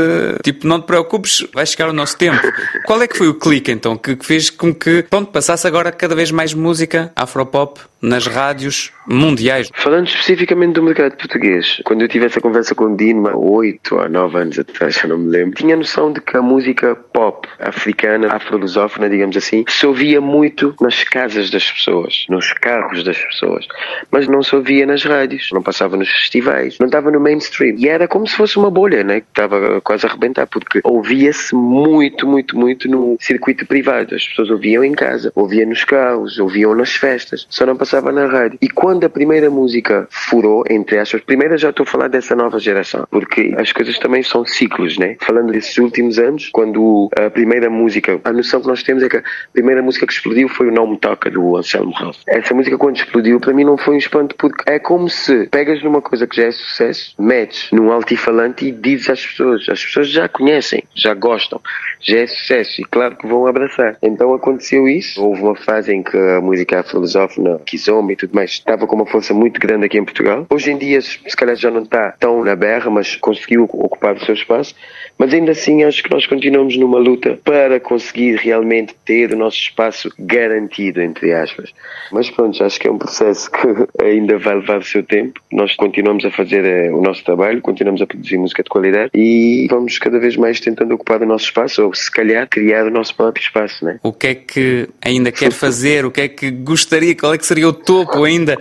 tipo, 0.44 0.68
não 0.68 0.80
te 0.80 0.86
preocupes, 0.86 1.09
vai 1.54 1.66
chegar 1.66 1.90
o 1.90 1.94
nosso 1.94 2.18
tempo. 2.18 2.42
Qual 2.86 3.02
é 3.02 3.08
que 3.08 3.18
foi 3.18 3.28
o 3.28 3.34
clique 3.34 3.72
então 3.72 3.98
que 3.98 4.18
fez 4.22 4.50
com 4.50 4.74
que 4.74 5.04
pronto, 5.04 5.32
passasse 5.32 5.68
agora 5.68 5.92
cada 5.92 6.16
vez 6.16 6.32
mais 6.32 6.54
música 6.54 7.12
afropop 7.16 7.80
nas 8.02 8.28
rádios 8.28 8.92
mundiais? 9.08 9.70
Falando 9.74 10.08
especificamente 10.08 10.74
do 10.74 10.84
mercado 10.84 11.16
português, 11.18 11.82
quando 11.84 12.02
eu 12.02 12.08
tive 12.08 12.26
essa 12.26 12.40
conversa 12.40 12.76
com 12.76 12.86
o 12.86 12.96
Dino 12.96 13.28
há 13.28 13.36
8 13.36 13.96
ou 13.96 14.10
9 14.10 14.38
anos 14.38 14.60
atrás, 14.60 14.96
já 14.96 15.08
não 15.08 15.18
me 15.18 15.30
lembro, 15.30 15.56
tinha 15.56 15.76
noção 15.76 16.12
de 16.12 16.22
que 16.22 16.38
a 16.38 16.42
música 16.42 16.96
pop 16.96 17.48
africana, 17.60 18.34
afro-lusófona, 18.34 19.10
digamos 19.10 19.36
assim, 19.36 19.66
se 19.68 19.86
ouvia 19.86 20.22
muito 20.22 20.76
nas 20.82 21.04
casas 21.04 21.50
das 21.50 21.70
pessoas, 21.72 22.26
nos 22.30 22.54
carros 22.54 23.04
das 23.04 23.18
pessoas, 23.18 23.68
mas 24.12 24.28
não 24.28 24.42
se 24.44 24.56
ouvia 24.56 24.86
nas 24.86 25.04
rádios, 25.04 25.50
não 25.52 25.62
passava 25.62 25.98
nos 25.98 26.10
festivais, 26.10 26.78
não 26.80 26.88
estava 26.88 27.12
no 27.12 27.20
mainstream. 27.20 27.76
E 27.78 27.88
era 27.88 28.08
como 28.08 28.28
se 28.28 28.36
fosse 28.36 28.58
uma 28.58 28.70
bolha, 28.70 29.04
né? 29.04 29.22
que 29.22 29.28
estava 29.30 29.82
quase 29.82 30.06
a 30.06 30.10
arrebentar, 30.10 30.48
porque 30.48 30.80
ouvia-se 30.84 31.54
muito 31.56 32.20
muito, 32.28 32.58
muito, 32.58 32.88
no 32.90 33.18
circuito 33.20 33.66
privado. 33.66 34.16
As 34.16 34.28
pessoas 34.28 34.50
ouviam 34.50 34.84
em 34.84 34.94
casa, 34.94 35.32
ouviam 35.36 35.68
nos 35.68 35.84
carros, 35.84 36.40
ouviam 36.40 36.76
nas 36.76 36.96
festas. 36.96 37.46
Só 37.50 37.66
não 37.66 37.76
passavam 37.76 37.89
passava 37.90 38.12
na 38.12 38.28
rádio. 38.28 38.60
E 38.62 38.70
quando 38.70 39.04
a 39.06 39.10
primeira 39.10 39.50
música 39.50 40.08
furou, 40.12 40.64
entre 40.70 41.00
aspas, 41.00 41.22
primeiro 41.22 41.58
já 41.58 41.72
estou 41.72 41.84
a 41.84 41.88
falar 41.88 42.08
dessa 42.08 42.36
nova 42.36 42.60
geração, 42.60 43.08
porque 43.10 43.56
as 43.58 43.72
coisas 43.72 43.98
também 43.98 44.22
são 44.22 44.46
ciclos, 44.46 45.00
né? 45.00 45.18
Falando 45.22 45.52
desses 45.52 45.76
últimos 45.80 46.20
anos, 46.20 46.50
quando 46.54 47.10
a 47.18 47.32
primeira 47.32 47.68
música, 47.68 48.22
a 48.24 48.32
noção 48.32 48.62
que 48.62 48.68
nós 48.68 48.84
temos 48.84 49.02
é 49.02 49.10
que 49.10 49.18
a 49.18 49.24
primeira 49.52 49.82
música 49.82 50.06
que 50.06 50.14
explodiu 50.14 50.48
foi 50.50 50.68
o 50.68 50.72
Não 50.72 50.86
Me 50.86 50.98
Toca 50.98 51.32
do 51.32 51.58
Anselmo 51.58 51.92
Ralph. 51.92 52.18
Essa 52.28 52.54
música 52.54 52.78
quando 52.78 52.98
explodiu, 52.98 53.40
para 53.40 53.54
mim 53.54 53.64
não 53.64 53.78
foi 53.78 53.96
um 53.96 53.98
espanto, 53.98 54.36
porque 54.36 54.70
é 54.70 54.78
como 54.78 55.10
se 55.10 55.48
pegas 55.48 55.82
numa 55.84 56.02
coisa 56.02 56.28
que 56.28 56.36
já 56.36 56.44
é 56.44 56.52
sucesso, 56.52 57.16
metes 57.18 57.72
num 57.72 57.92
altifalante 57.92 58.68
e 58.68 58.72
dizes 58.72 59.10
às 59.10 59.26
pessoas, 59.26 59.68
as 59.68 59.84
pessoas 59.84 60.10
já 60.10 60.30
conhecem, 60.30 60.84
já 60.94 61.16
gostam, 61.16 61.60
já 62.00 62.20
é 62.20 62.28
sucesso 62.28 62.82
e 62.82 62.86
claro 62.86 63.16
que 63.16 63.26
vão 63.26 63.48
abraçar. 63.48 63.98
Então 64.04 64.32
aconteceu 64.34 64.88
isso, 64.88 65.24
houve 65.24 65.42
uma 65.42 65.56
fase 65.56 65.92
em 65.92 66.04
que 66.04 66.16
a 66.16 66.40
música 66.40 66.82
afro-lusófona, 66.82 67.60
kizomba 67.80 68.12
e 68.12 68.16
tudo 68.16 68.36
mais, 68.36 68.52
estava 68.52 68.86
com 68.86 68.96
uma 68.96 69.06
força 69.06 69.34
muito 69.34 69.60
grande 69.60 69.86
aqui 69.86 69.98
em 69.98 70.04
Portugal. 70.04 70.46
Hoje 70.50 70.72
em 70.72 70.78
dia, 70.78 71.02
se 71.02 71.36
calhar 71.36 71.56
já 71.56 71.72
não 71.72 71.84
está 71.84 72.12
tão 72.20 72.44
na 72.44 72.56
berra, 72.56 72.90
mas 72.90 73.16
conseguiu 73.16 73.64
ocupar 73.64 74.16
o 74.16 74.26
seu 74.26 74.34
espaço. 74.34 74.76
Mas 75.20 75.34
ainda 75.34 75.52
assim, 75.52 75.84
acho 75.84 76.02
que 76.02 76.10
nós 76.10 76.26
continuamos 76.26 76.78
numa 76.78 76.98
luta 76.98 77.38
para 77.44 77.78
conseguir 77.78 78.38
realmente 78.38 78.96
ter 79.04 79.34
o 79.34 79.38
nosso 79.38 79.58
espaço 79.58 80.10
garantido, 80.18 81.02
entre 81.02 81.34
aspas. 81.34 81.74
Mas 82.10 82.30
pronto, 82.30 82.64
acho 82.64 82.80
que 82.80 82.88
é 82.88 82.92
um 82.92 82.98
processo 82.98 83.52
que 83.52 83.68
ainda 84.02 84.38
vai 84.38 84.56
levar 84.56 84.80
o 84.80 84.84
seu 84.84 85.04
tempo. 85.04 85.42
Nós 85.52 85.76
continuamos 85.76 86.24
a 86.24 86.32
fazer 86.32 86.64
eh, 86.64 86.90
o 86.90 87.02
nosso 87.02 87.22
trabalho, 87.26 87.62
continuamos 87.62 88.02
a 88.02 88.08
produzir 88.08 88.38
música 88.38 88.64
de 88.64 88.70
qualidade 88.70 89.12
e 89.14 89.68
vamos 89.70 90.00
cada 90.00 90.18
vez 90.20 90.38
mais 90.38 90.62
tentando 90.62 90.96
ocupar 90.96 91.22
o 91.22 91.26
nosso 91.26 91.46
espaço, 91.46 91.84
ou 91.84 91.94
se 91.94 92.10
calhar 92.10 92.48
criar 92.48 92.86
o 92.86 92.90
nosso 92.90 93.14
próprio 93.14 93.44
espaço, 93.44 93.84
né? 93.84 94.00
O 94.02 94.14
que 94.14 94.28
é 94.28 94.36
que 94.36 94.88
ainda 95.04 95.34
quer 95.34 95.52
fazer? 95.52 96.06
O 96.06 96.12
que 96.12 96.22
é 96.22 96.28
que 96.30 96.50
gostaria? 96.50 97.14
Qual 97.14 97.34
é 97.34 97.38
que 97.38 97.46
seria 97.46 97.68
o 97.68 97.74
topo 97.74 98.24
ainda 98.24 98.58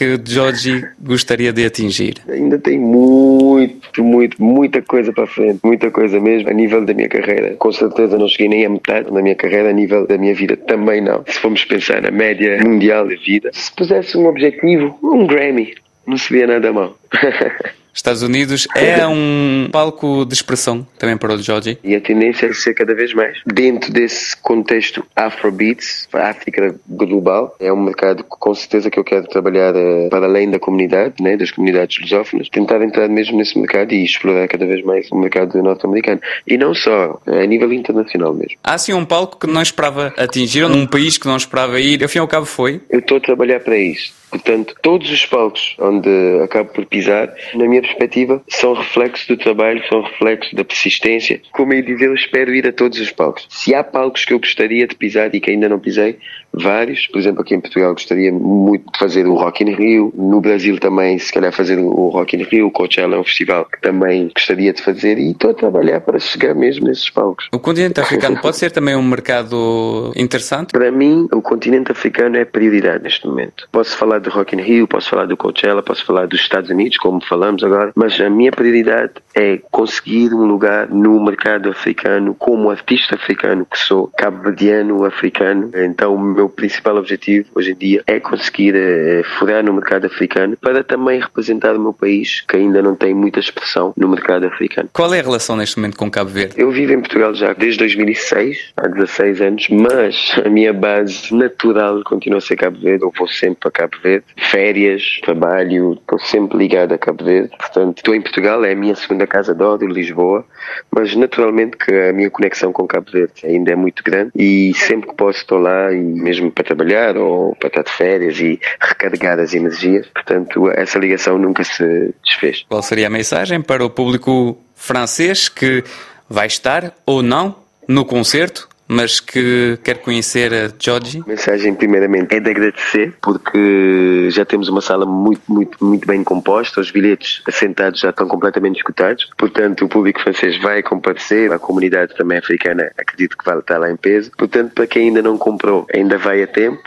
que 0.00 0.14
o 0.14 0.20
Georgie 0.24 0.82
gostaria 0.98 1.52
de 1.52 1.62
atingir? 1.62 2.14
Ainda 2.26 2.58
tem 2.58 2.78
muito, 2.78 4.02
muito, 4.02 4.42
muita 4.42 4.80
coisa 4.80 5.12
para 5.12 5.26
frente, 5.26 5.60
muita 5.62 5.90
coisa 5.90 6.18
mesmo, 6.18 6.48
a 6.48 6.54
nível 6.54 6.82
da 6.86 6.94
minha 6.94 7.08
carreira. 7.08 7.54
Com 7.58 7.70
certeza 7.70 8.16
não 8.16 8.26
cheguei 8.26 8.48
nem 8.48 8.64
a 8.64 8.70
metade 8.70 9.10
da 9.10 9.20
minha 9.20 9.34
carreira, 9.34 9.68
a 9.68 9.72
nível 9.74 10.06
da 10.06 10.16
minha 10.16 10.34
vida 10.34 10.56
também 10.56 11.02
não. 11.02 11.22
Se 11.26 11.38
formos 11.38 11.66
pensar 11.66 12.00
na 12.00 12.10
média 12.10 12.58
mundial 12.64 13.06
da 13.06 13.14
vida, 13.14 13.50
se 13.52 13.70
pusesse 13.76 14.16
um 14.16 14.26
objetivo, 14.26 14.98
um 15.02 15.26
Grammy, 15.26 15.74
não 16.06 16.16
seria 16.16 16.46
nada 16.46 16.72
mal. 16.72 16.96
Estados 17.94 18.22
Unidos 18.22 18.66
é 18.74 19.06
um 19.06 19.68
palco 19.70 20.24
de 20.24 20.34
expressão 20.34 20.86
também 20.98 21.16
para 21.16 21.34
o 21.34 21.42
Georgie. 21.42 21.78
E 21.82 21.94
a 21.94 22.00
tendência 22.00 22.46
é 22.46 22.52
ser 22.52 22.74
cada 22.74 22.94
vez 22.94 23.12
mais. 23.14 23.38
Dentro 23.46 23.92
desse 23.92 24.36
contexto 24.36 25.04
Afrobeats, 25.14 26.08
África 26.12 26.74
global, 26.88 27.54
é 27.60 27.72
um 27.72 27.82
mercado 27.82 28.22
que 28.22 28.30
com 28.30 28.54
certeza 28.54 28.90
que 28.90 28.98
eu 28.98 29.04
quero 29.04 29.26
trabalhar 29.28 29.74
uh, 29.74 30.08
para 30.08 30.26
além 30.26 30.50
da 30.50 30.58
comunidade, 30.58 31.14
né, 31.20 31.36
das 31.36 31.50
comunidades 31.50 32.00
lusófonas, 32.00 32.48
tentar 32.48 32.82
entrar 32.82 33.08
mesmo 33.08 33.36
nesse 33.36 33.58
mercado 33.58 33.92
e 33.92 34.04
explorar 34.04 34.48
cada 34.48 34.66
vez 34.66 34.84
mais 34.84 35.10
o 35.10 35.16
mercado 35.16 35.62
norte-americano. 35.62 36.20
E 36.46 36.56
não 36.56 36.74
só, 36.74 37.20
a 37.26 37.46
nível 37.46 37.72
internacional 37.72 38.34
mesmo. 38.34 38.58
Há 38.62 38.78
sim 38.78 38.92
um 38.92 39.04
palco 39.04 39.38
que 39.38 39.46
não 39.46 39.62
esperava 39.62 40.12
atingir, 40.16 40.64
um 40.64 40.86
país 40.86 41.18
que 41.18 41.26
não 41.26 41.36
esperava 41.36 41.80
ir, 41.80 42.00
e 42.00 42.18
ao 42.18 42.28
cabo 42.28 42.46
foi? 42.46 42.80
Eu 42.90 43.00
estou 43.00 43.16
a 43.16 43.20
trabalhar 43.20 43.60
para 43.60 43.76
isso. 43.76 44.12
Portanto, 44.30 44.74
todos 44.82 45.10
os 45.10 45.26
palcos 45.26 45.76
onde 45.78 46.08
acabo 46.42 46.70
por 46.70 46.86
pisar, 46.86 47.32
na 47.54 47.66
minha 47.66 47.82
perspectiva, 47.82 48.42
são 48.48 48.74
reflexos 48.74 49.26
do 49.26 49.36
trabalho, 49.36 49.82
são 49.88 50.02
reflexos 50.02 50.52
da 50.54 50.64
persistência. 50.64 51.40
Como 51.52 51.72
eu 51.72 51.82
dizer, 51.82 52.06
eu 52.06 52.14
espero 52.14 52.54
ir 52.54 52.66
a 52.66 52.72
todos 52.72 52.98
os 53.00 53.10
palcos. 53.10 53.46
Se 53.48 53.74
há 53.74 53.82
palcos 53.82 54.24
que 54.24 54.32
eu 54.32 54.38
gostaria 54.38 54.86
de 54.86 54.94
pisar 54.94 55.34
e 55.34 55.40
que 55.40 55.50
ainda 55.50 55.68
não 55.68 55.78
pisei, 55.78 56.18
vários. 56.52 57.06
Por 57.06 57.18
exemplo, 57.18 57.42
aqui 57.42 57.54
em 57.54 57.60
Portugal 57.60 57.92
gostaria 57.92 58.32
muito 58.32 58.92
de 58.92 58.98
fazer 58.98 59.26
o 59.26 59.34
Rock 59.34 59.64
in 59.64 59.74
Rio. 59.74 60.12
No 60.16 60.40
Brasil 60.40 60.78
também, 60.78 61.18
se 61.18 61.32
calhar, 61.32 61.52
fazer 61.52 61.78
o 61.78 62.08
Rock 62.08 62.36
in 62.36 62.42
Rio. 62.42 62.66
O 62.68 62.70
Coachella 62.70 63.16
é 63.16 63.18
um 63.18 63.24
festival 63.24 63.64
que 63.64 63.80
também 63.80 64.30
gostaria 64.34 64.72
de 64.72 64.82
fazer 64.82 65.18
e 65.18 65.32
estou 65.32 65.50
a 65.50 65.54
trabalhar 65.54 66.00
para 66.00 66.18
chegar 66.18 66.54
mesmo 66.54 66.86
nesses 66.86 67.08
palcos. 67.10 67.48
O 67.52 67.58
continente 67.58 68.00
africano 68.00 68.40
pode 68.40 68.56
ser 68.56 68.70
também 68.70 68.94
um 68.94 69.02
mercado 69.02 70.12
interessante? 70.16 70.72
Para 70.72 70.90
mim, 70.90 71.28
o 71.32 71.42
continente 71.42 71.92
africano 71.92 72.36
é 72.36 72.44
prioridade 72.44 73.02
neste 73.02 73.26
momento. 73.26 73.68
Posso 73.72 73.96
falar 73.96 74.19
de 74.20 74.28
Rock 74.30 74.54
in 74.54 74.60
Rio, 74.60 74.86
posso 74.86 75.10
falar 75.10 75.26
do 75.26 75.36
Coachella, 75.36 75.82
posso 75.82 76.04
falar 76.04 76.26
dos 76.26 76.40
Estados 76.40 76.70
Unidos, 76.70 76.96
como 76.98 77.24
falamos 77.24 77.62
agora, 77.62 77.92
mas 77.94 78.20
a 78.20 78.30
minha 78.30 78.52
prioridade 78.52 79.12
é 79.34 79.58
conseguir 79.70 80.34
um 80.34 80.44
lugar 80.44 80.88
no 80.88 81.22
mercado 81.24 81.70
africano 81.70 82.34
como 82.34 82.70
artista 82.70 83.14
africano 83.14 83.66
que 83.66 83.78
sou, 83.78 84.08
cabo-verdiano, 84.16 85.04
africano. 85.04 85.70
Então, 85.74 86.14
o 86.14 86.20
meu 86.20 86.48
principal 86.48 86.96
objetivo 86.96 87.48
hoje 87.54 87.72
em 87.72 87.76
dia 87.76 88.02
é 88.06 88.18
conseguir 88.20 88.74
uh, 88.74 89.24
furar 89.38 89.64
no 89.64 89.72
mercado 89.72 90.06
africano 90.06 90.56
para 90.56 90.82
também 90.82 91.20
representar 91.20 91.74
o 91.76 91.80
meu 91.80 91.92
país, 91.92 92.40
que 92.42 92.56
ainda 92.56 92.82
não 92.82 92.94
tem 92.94 93.14
muita 93.14 93.40
expressão 93.40 93.92
no 93.96 94.08
mercado 94.08 94.46
africano. 94.46 94.88
Qual 94.92 95.12
é 95.14 95.20
a 95.20 95.22
relação 95.22 95.56
neste 95.56 95.78
momento 95.78 95.96
com 95.96 96.10
Cabo 96.10 96.30
Verde? 96.30 96.54
Eu 96.56 96.70
vivo 96.70 96.92
em 96.92 97.00
Portugal 97.00 97.34
já 97.34 97.52
desde 97.52 97.78
2006, 97.78 98.72
há 98.76 98.88
16 98.88 99.40
anos, 99.40 99.68
mas 99.70 100.34
a 100.44 100.48
minha 100.48 100.72
base 100.72 101.34
natural 101.34 102.02
continua 102.04 102.38
a 102.38 102.40
ser 102.40 102.56
Cabo 102.56 102.78
Verde. 102.78 103.04
Eu 103.04 103.12
vou 103.16 103.28
sempre 103.28 103.60
para 103.60 103.70
Cabo 103.70 103.96
Verde, 104.02 104.09
férias, 104.36 105.20
trabalho, 105.22 105.94
estou 105.94 106.18
sempre 106.18 106.58
ligado 106.58 106.92
a 106.92 106.98
Cabo 106.98 107.24
Verde. 107.24 107.50
Portanto, 107.56 107.98
estou 107.98 108.14
em 108.14 108.20
Portugal, 108.20 108.64
é 108.64 108.72
a 108.72 108.76
minha 108.76 108.94
segunda 108.94 109.26
casa 109.26 109.54
de 109.54 109.62
ódio, 109.62 109.88
Lisboa, 109.88 110.44
mas 110.90 111.14
naturalmente 111.14 111.76
que 111.76 111.92
a 111.92 112.12
minha 112.12 112.30
conexão 112.30 112.72
com 112.72 112.86
Cabo 112.86 113.10
Verde 113.10 113.44
ainda 113.44 113.72
é 113.72 113.76
muito 113.76 114.02
grande 114.02 114.30
e 114.34 114.72
sempre 114.74 115.10
que 115.10 115.14
posso 115.14 115.40
estou 115.40 115.58
lá 115.58 115.92
e 115.92 116.00
mesmo 116.00 116.50
para 116.50 116.64
trabalhar 116.64 117.16
ou 117.16 117.54
para 117.56 117.68
estar 117.68 117.82
de 117.82 117.90
férias 117.92 118.38
e 118.40 118.58
recarregar 118.80 119.38
as 119.38 119.54
energias. 119.54 120.06
Portanto, 120.08 120.70
essa 120.70 120.98
ligação 120.98 121.38
nunca 121.38 121.64
se 121.64 122.14
desfez. 122.24 122.64
Qual 122.68 122.82
seria 122.82 123.06
a 123.06 123.10
mensagem 123.10 123.60
para 123.60 123.84
o 123.84 123.90
público 123.90 124.58
francês 124.74 125.48
que 125.48 125.84
vai 126.28 126.46
estar 126.46 126.94
ou 127.04 127.22
não 127.22 127.56
no 127.86 128.04
concerto 128.04 128.69
mas 128.90 129.20
que 129.20 129.78
quer 129.84 129.98
conhecer 129.98 130.52
a 130.52 130.68
Georgie? 130.76 131.22
A 131.24 131.28
mensagem, 131.28 131.72
primeiramente, 131.72 132.34
é 132.34 132.40
de 132.40 132.50
agradecer, 132.50 133.14
porque 133.22 134.28
já 134.30 134.44
temos 134.44 134.68
uma 134.68 134.80
sala 134.80 135.06
muito, 135.06 135.42
muito, 135.46 135.84
muito 135.84 136.04
bem 136.08 136.24
composta, 136.24 136.80
os 136.80 136.90
bilhetes 136.90 137.40
assentados 137.46 138.00
já 138.00 138.10
estão 138.10 138.26
completamente 138.26 138.78
escutados, 138.78 139.30
portanto, 139.38 139.84
o 139.84 139.88
público 139.88 140.20
francês 140.20 140.60
vai 140.60 140.82
comparecer, 140.82 141.52
a 141.52 141.58
comunidade 141.58 142.16
também 142.16 142.38
africana 142.38 142.90
acredito 142.98 143.38
que 143.38 143.44
vai 143.44 143.56
estar 143.60 143.78
lá 143.78 143.88
em 143.88 143.96
peso, 143.96 144.32
portanto, 144.36 144.72
para 144.74 144.88
quem 144.88 145.06
ainda 145.06 145.22
não 145.22 145.38
comprou, 145.38 145.86
ainda 145.94 146.18
vai 146.18 146.42
a 146.42 146.48
tempo. 146.48 146.82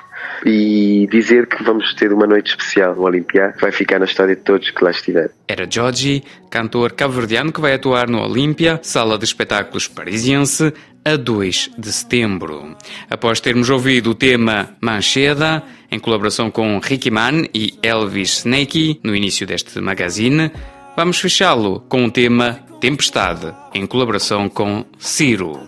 E 0.45 1.07
dizer 1.11 1.47
que 1.47 1.61
vamos 1.63 1.93
ter 1.95 2.13
uma 2.13 2.25
noite 2.25 2.51
especial 2.51 2.95
no 2.95 3.03
Olympia, 3.03 3.51
que 3.51 3.61
vai 3.61 3.71
ficar 3.71 3.99
na 3.99 4.05
história 4.05 4.35
de 4.35 4.41
todos 4.41 4.69
que 4.71 4.83
lá 4.83 4.91
estiver. 4.91 5.31
Era 5.47 5.67
Georgie, 5.69 6.23
cantor 6.49 6.93
cabo-verdiano 6.93 7.51
que 7.51 7.59
vai 7.59 7.73
atuar 7.73 8.07
no 8.09 8.21
Olympia, 8.21 8.79
sala 8.83 9.17
de 9.17 9.25
espetáculos 9.25 9.87
parisiense, 9.87 10.73
a 11.05 11.15
2 11.15 11.71
de 11.77 11.91
setembro. 11.91 12.75
Após 13.09 13.39
termos 13.39 13.69
ouvido 13.69 14.11
o 14.11 14.15
tema 14.15 14.69
Mancheda, 14.81 15.63
em 15.91 15.99
colaboração 15.99 16.49
com 16.49 16.79
Ricky 16.79 17.11
Mann 17.11 17.45
e 17.53 17.77
Elvis 17.83 18.39
Snakey, 18.39 18.99
no 19.03 19.15
início 19.15 19.45
deste 19.45 19.79
magazine, 19.79 20.51
vamos 20.95 21.19
fechá-lo 21.19 21.81
com 21.89 22.05
o 22.05 22.11
tema 22.11 22.59
Tempestade, 22.79 23.53
em 23.73 23.85
colaboração 23.85 24.49
com 24.49 24.85
Ciro. 24.97 25.59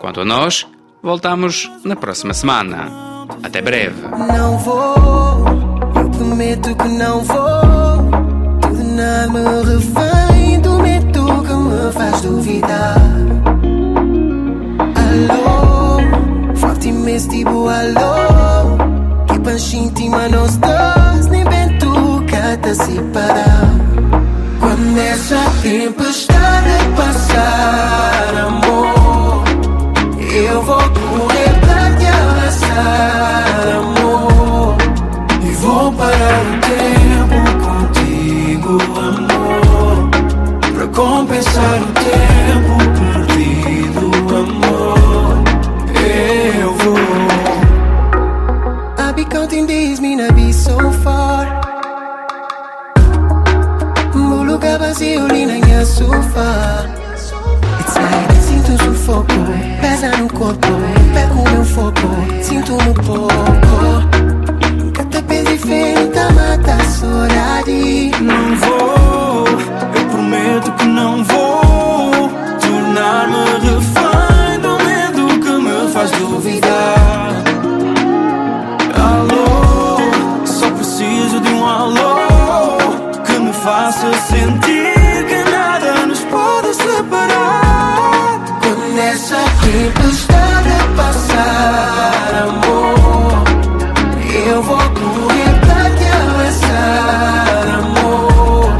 Quanto 0.00 0.20
a 0.20 0.24
nós, 0.24 0.66
voltamos 1.02 1.70
na 1.84 1.96
próxima 1.96 2.34
semana. 2.34 3.26
Até 3.42 3.60
breve. 3.60 4.00
Não 4.02 4.58
vou, 4.58 5.44
eu 5.96 6.10
prometo 6.10 6.74
que 6.74 6.88
não 6.88 7.22
vou. 7.22 8.60
Tudo 8.62 8.84
nada 8.84 9.28
me 9.28 9.74
refém 9.74 10.60
do 10.60 10.78
medo 10.80 11.42
que 11.42 11.52
me 11.52 11.92
faz 11.92 12.20
duvidar. 12.22 13.17
Alô, 15.18 15.98
forte 16.56 16.88
imenso 16.88 17.28
tipo 17.28 17.68
alô. 17.68 18.76
Que 19.26 19.38
pancha 19.40 19.76
íntima 19.76 20.28
nós 20.28 20.56
dois, 20.56 20.76
nem 20.76 20.92
bem 20.94 21.07
corpo, 60.48 60.68
pego 61.12 61.50
meu 61.50 61.64
foco, 61.64 62.42
sinto 62.42 62.74
um 62.74 62.94
pouco. 62.94 63.78
Nunca 64.78 65.04
te 65.04 65.22
pedi 65.22 65.58
feita, 65.58 66.30
mata 66.32 66.74
a 66.74 66.84
saudade. 66.84 68.10
Não 68.20 68.56
vou, 68.56 69.46
eu 69.94 70.04
prometo 70.10 70.72
que 70.72 70.84
não 70.86 71.24
vou 71.24 72.30
tornar-me 72.60 73.44
refém 73.62 74.60
do 74.60 74.84
medo 74.84 75.40
que 75.40 75.50
me 75.50 75.92
faz 75.92 76.10
duvidar. 76.12 77.42
Alô, 78.94 80.46
só 80.46 80.70
preciso 80.70 81.40
de 81.40 81.52
um 81.52 81.66
alô 81.66 82.78
que 83.24 83.38
me 83.38 83.52
faça 83.52 84.12
sentir. 84.14 84.97
simples 89.68 90.26
deve 90.26 90.76
passar, 90.96 92.30
amor. 92.48 93.44
Eu 94.46 94.62
vou 94.62 94.78
correr 94.78 95.54
pra 95.60 95.90
te 95.90 96.06
abraçar, 96.22 97.80
amor. 97.80 98.72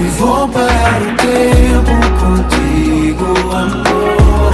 E 0.00 0.04
vou 0.18 0.48
parar 0.48 1.02
o 1.02 1.10
tempo 1.26 1.94
contigo, 2.20 3.26
amor. 3.52 4.52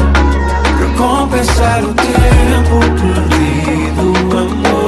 Pra 0.76 0.88
compensar 0.98 1.84
o 1.84 1.94
tempo 1.94 2.76
perdido, 3.00 4.38
amor. 4.38 4.79